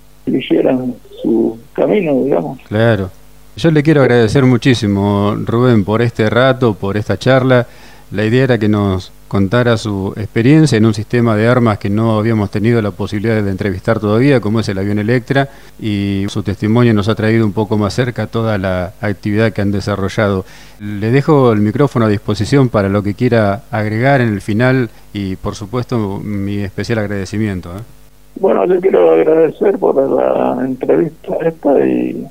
Su 1.22 1.60
camino, 1.74 2.24
digamos. 2.24 2.60
Claro. 2.68 3.10
Yo 3.56 3.70
le 3.70 3.84
quiero 3.84 4.02
agradecer 4.02 4.46
muchísimo, 4.46 5.36
Rubén, 5.46 5.84
por 5.84 6.02
este 6.02 6.30
rato, 6.30 6.74
por 6.74 6.98
esta 6.98 7.18
charla. 7.18 7.68
La 8.12 8.26
idea 8.26 8.46
era 8.46 8.58
que 8.58 8.70
nos 8.70 9.12
contara 9.28 9.78
su 9.78 10.14
experiencia 10.18 10.78
en 10.78 10.86
un 10.86 10.94
sistema 10.94 11.38
de 11.38 11.48
armas 11.48 11.78
que 11.78 11.90
no 11.90 12.18
habíamos 12.18 12.52
tenido 12.52 12.82
la 12.82 12.92
posibilidad 12.92 13.42
de 13.42 13.50
entrevistar 13.50 14.00
todavía, 14.00 14.42
como 14.42 14.60
es 14.60 14.68
el 14.68 14.78
avión 14.78 15.00
Electra, 15.00 15.48
y 15.80 16.26
su 16.28 16.44
testimonio 16.44 16.94
nos 16.94 17.08
ha 17.08 17.16
traído 17.16 17.46
un 17.46 17.54
poco 17.54 17.78
más 17.78 17.94
cerca 17.94 18.28
toda 18.28 18.58
la 18.58 18.94
actividad 19.00 19.54
que 19.54 19.62
han 19.62 19.72
desarrollado. 19.72 20.46
Le 20.80 21.12
dejo 21.12 21.54
el 21.54 21.60
micrófono 21.60 22.06
a 22.06 22.10
disposición 22.10 22.68
para 22.68 22.90
lo 22.90 23.04
que 23.04 23.14
quiera 23.14 23.64
agregar 23.72 24.20
en 24.20 24.34
el 24.34 24.42
final 24.42 24.90
y, 25.14 25.38
por 25.38 25.56
supuesto, 25.56 26.20
mi 26.20 26.58
especial 26.58 27.00
agradecimiento. 27.00 27.70
¿eh? 27.70 28.01
Bueno, 28.40 28.66
yo 28.66 28.80
quiero 28.80 29.12
agradecer 29.12 29.78
por 29.78 29.96
la 29.96 30.64
entrevista 30.66 31.36
esta 31.42 31.86
y 31.86 32.26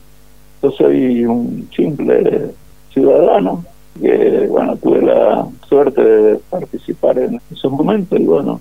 yo 0.62 0.70
soy 0.72 1.24
un 1.24 1.68
simple 1.74 2.50
ciudadano 2.92 3.64
que, 4.00 4.46
bueno, 4.48 4.76
tuve 4.76 5.02
la 5.02 5.46
suerte 5.68 6.02
de 6.02 6.36
participar 6.50 7.18
en 7.18 7.40
esos 7.52 7.70
momentos 7.70 8.18
y 8.18 8.24
bueno, 8.24 8.60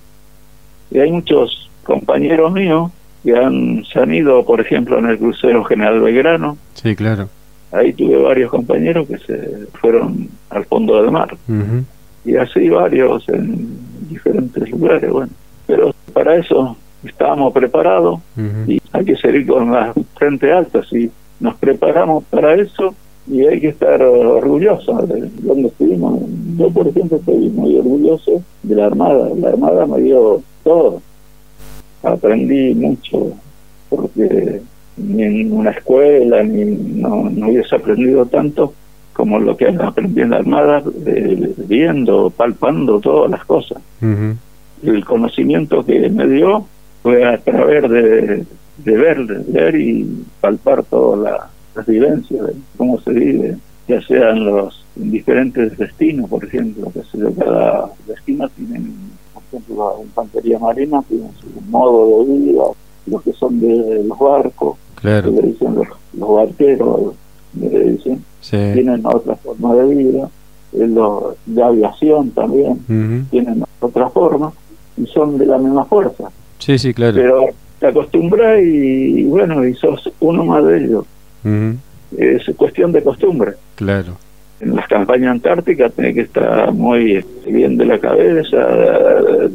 y 0.91 0.99
hay 0.99 1.11
muchos 1.11 1.69
compañeros 1.83 2.51
míos 2.51 2.91
que 3.23 3.35
han, 3.35 3.83
se 3.85 3.99
han 3.99 4.13
ido, 4.13 4.43
por 4.45 4.61
ejemplo, 4.61 4.97
en 4.99 5.07
el 5.07 5.17
crucero 5.17 5.63
General 5.63 5.99
Belgrano, 5.99 6.57
Sí, 6.73 6.95
claro. 6.95 7.29
ahí 7.71 7.93
tuve 7.93 8.17
varios 8.17 8.49
compañeros 8.51 9.07
que 9.07 9.17
se 9.19 9.65
fueron 9.79 10.29
al 10.49 10.65
fondo 10.65 11.01
del 11.01 11.11
mar. 11.11 11.35
Y 12.25 12.35
así 12.35 12.69
varios 12.69 13.27
en 13.29 13.77
diferentes 14.09 14.69
lugares, 14.69 15.09
bueno, 15.11 15.31
pero 15.67 15.93
para 16.13 16.35
eso 16.35 16.75
estábamos 17.03 17.53
preparados 17.53 18.19
y 18.67 18.79
hay 18.91 19.05
que 19.05 19.15
seguir 19.15 19.47
con 19.47 19.71
la 19.71 19.93
frente 20.15 20.51
alta 20.51 20.83
si 20.83 21.09
nos 21.39 21.55
preparamos 21.55 22.23
para 22.25 22.55
eso 22.55 22.93
y 23.27 23.45
hay 23.45 23.61
que 23.61 23.69
estar 23.69 24.01
orgullosos 24.01 25.07
de 25.07 25.29
donde 25.41 25.67
estuvimos. 25.67 26.19
Yo 26.57 26.69
por 26.71 26.87
ejemplo 26.87 27.17
estoy 27.17 27.49
muy 27.49 27.77
orgulloso 27.77 28.41
de 28.63 28.75
la 28.75 28.87
armada. 28.87 29.29
La 29.35 29.49
armada 29.49 29.85
me 29.85 30.01
dio 30.01 30.41
todo. 30.63 31.01
Aprendí 32.03 32.73
mucho 32.73 33.33
porque 33.89 34.61
ni 34.97 35.23
en 35.23 35.53
una 35.53 35.71
escuela 35.71 36.43
ni 36.43 36.65
no, 36.65 37.29
no 37.29 37.49
hubiese 37.49 37.75
aprendido 37.75 38.25
tanto 38.25 38.73
como 39.13 39.37
lo 39.37 39.55
que 39.57 39.67
aprendí 39.67 40.21
en 40.21 40.31
la 40.31 40.37
armada 40.37 40.83
eh, 41.05 41.53
viendo 41.67 42.29
palpando 42.29 42.99
todas 42.99 43.29
las 43.29 43.45
cosas. 43.45 43.81
El 44.81 45.03
conocimiento 45.05 45.85
que 45.85 46.09
me 46.09 46.25
dio 46.27 46.65
fue 47.03 47.23
a 47.25 47.37
través 47.37 47.83
de, 47.89 48.45
de 48.83 48.97
ver, 48.97 49.25
de 49.25 49.61
ver 49.61 49.75
y 49.75 50.23
palpar 50.41 50.83
todas 50.83 51.19
la- 51.19 51.49
las 51.75 51.85
vivencias 51.85 52.47
de 52.47 52.53
cómo 52.77 52.99
se 53.01 53.11
vive, 53.11 53.57
ya 53.87 54.01
sean 54.01 54.43
los 54.45 54.85
diferentes 54.95 55.77
destinos, 55.77 56.29
por 56.29 56.43
ejemplo, 56.43 56.91
que 56.93 57.01
sé 57.03 57.17
yo, 57.19 57.31
cada 57.33 57.89
destino 58.07 58.49
tiene, 58.49 58.81
por 59.33 59.43
ejemplo, 59.43 59.95
la 59.97 60.03
infantería 60.03 60.59
marina 60.59 61.01
tiene 61.07 61.29
su 61.39 61.61
modo 61.69 62.23
de 62.25 62.33
vida, 62.37 62.63
los 63.07 63.21
que 63.23 63.33
son 63.33 63.59
de 63.61 64.03
los 64.03 64.19
barcos, 64.19 64.77
que 64.95 65.01
Claro. 65.01 65.31
le 65.31 65.41
dicen 65.43 65.75
los, 65.75 65.87
los 66.17 66.29
barqueros, 66.35 67.13
le 67.59 67.91
dicen, 67.91 68.23
Sí. 68.41 68.57
tienen 68.73 69.05
otra 69.05 69.35
forma 69.35 69.75
de 69.75 69.95
vida, 69.95 70.29
eh, 70.73 70.87
los 70.87 71.35
de 71.45 71.63
aviación 71.63 72.31
también 72.31 73.25
tienen 73.31 73.63
otra 73.79 74.09
forma 74.09 74.51
y 74.97 75.05
son 75.07 75.37
de 75.37 75.45
la 75.45 75.57
misma 75.57 75.85
fuerza. 75.85 76.29
Sí, 76.59 76.77
sí, 76.77 76.93
claro. 76.93 77.15
Pero 77.15 77.45
te 77.79 77.87
acostumbras 77.87 78.59
y, 78.61 79.23
bueno, 79.23 79.65
y 79.65 79.73
sos 79.73 80.11
uno 80.19 80.45
más 80.45 80.63
de 80.65 80.77
ellos. 80.77 81.05
Es 82.17 82.43
cuestión 82.55 82.91
de 82.91 83.01
costumbre. 83.03 83.53
Claro. 83.75 84.17
En 84.59 84.75
las 84.75 84.87
campañas 84.87 85.31
antárticas 85.31 85.93
tenés 85.93 86.15
que 86.15 86.21
estar 86.21 86.71
muy 86.73 87.23
bien 87.47 87.77
de 87.77 87.85
la 87.85 87.97
cabeza, 87.97 88.57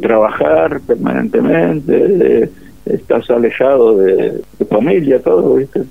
trabajar 0.00 0.80
permanentemente, 0.80 2.50
estás 2.86 3.30
alejado 3.30 3.98
de 3.98 4.42
familia, 4.70 5.20
todo, 5.20 5.56
¿viste? 5.56 5.82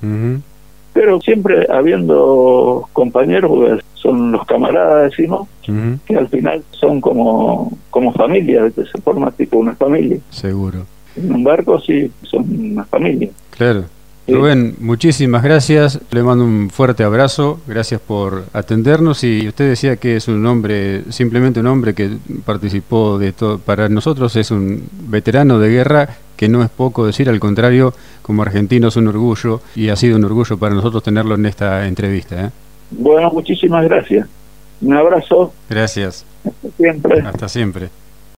Pero 0.94 1.20
siempre 1.22 1.68
habiendo 1.70 2.88
compañeros, 2.94 3.52
porque 3.52 3.84
son 3.94 4.32
los 4.32 4.46
camaradas, 4.46 5.12
decimos, 5.12 5.48
Ujú. 5.68 5.98
que 6.06 6.16
al 6.16 6.28
final 6.28 6.64
son 6.72 7.00
como, 7.02 7.72
como 7.90 8.14
familia, 8.14 8.64
¿viste? 8.64 8.86
se 8.86 9.02
forma 9.02 9.32
tipo 9.32 9.58
una 9.58 9.76
familia. 9.76 10.18
Seguro. 10.30 10.86
En 11.16 11.32
un 11.32 11.44
barco 11.44 11.80
sí, 11.80 12.12
son 12.24 12.72
una 12.72 12.86
familia. 12.86 13.30
Claro. 13.52 13.86
Sí. 14.26 14.34
Rubén, 14.34 14.76
muchísimas 14.80 15.44
gracias. 15.44 16.00
Le 16.12 16.24
mando 16.24 16.46
un 16.46 16.70
fuerte 16.70 17.04
abrazo. 17.04 17.60
Gracias 17.68 18.00
por 18.00 18.46
atendernos. 18.54 19.24
Y 19.26 19.48
usted 19.50 19.68
decía 19.68 19.98
que 19.98 20.16
es 20.16 20.30
un 20.30 20.46
hombre, 20.46 21.04
simplemente 21.12 21.60
un 21.60 21.68
hombre 21.68 21.94
que 21.94 22.10
participó 22.46 23.20
de 23.20 23.34
todo. 23.34 23.60
Para 23.60 23.90
nosotros 23.90 24.34
es 24.38 24.50
un 24.50 24.88
veterano 25.08 25.60
de 25.60 25.70
guerra, 25.70 26.10
que 26.38 26.48
no 26.48 26.64
es 26.64 26.70
poco 26.70 27.06
decir, 27.06 27.28
al 27.28 27.42
contrario, 27.42 27.94
como 28.22 28.44
argentino 28.44 28.88
es 28.88 28.96
un 28.96 29.08
orgullo 29.10 29.62
y 29.76 29.90
ha 29.90 29.98
sido 29.98 30.16
un 30.16 30.24
orgullo 30.24 30.58
para 30.58 30.74
nosotros 30.74 31.04
tenerlo 31.04 31.36
en 31.36 31.46
esta 31.46 31.86
entrevista. 31.86 32.46
¿eh? 32.46 32.50
Bueno, 32.92 33.30
muchísimas 33.30 33.84
gracias. 33.84 34.28
Un 34.82 34.94
abrazo 34.94 35.54
Gracias. 35.70 36.26
siempre. 36.78 37.22
Hasta 37.22 37.48
siempre. 37.48 37.90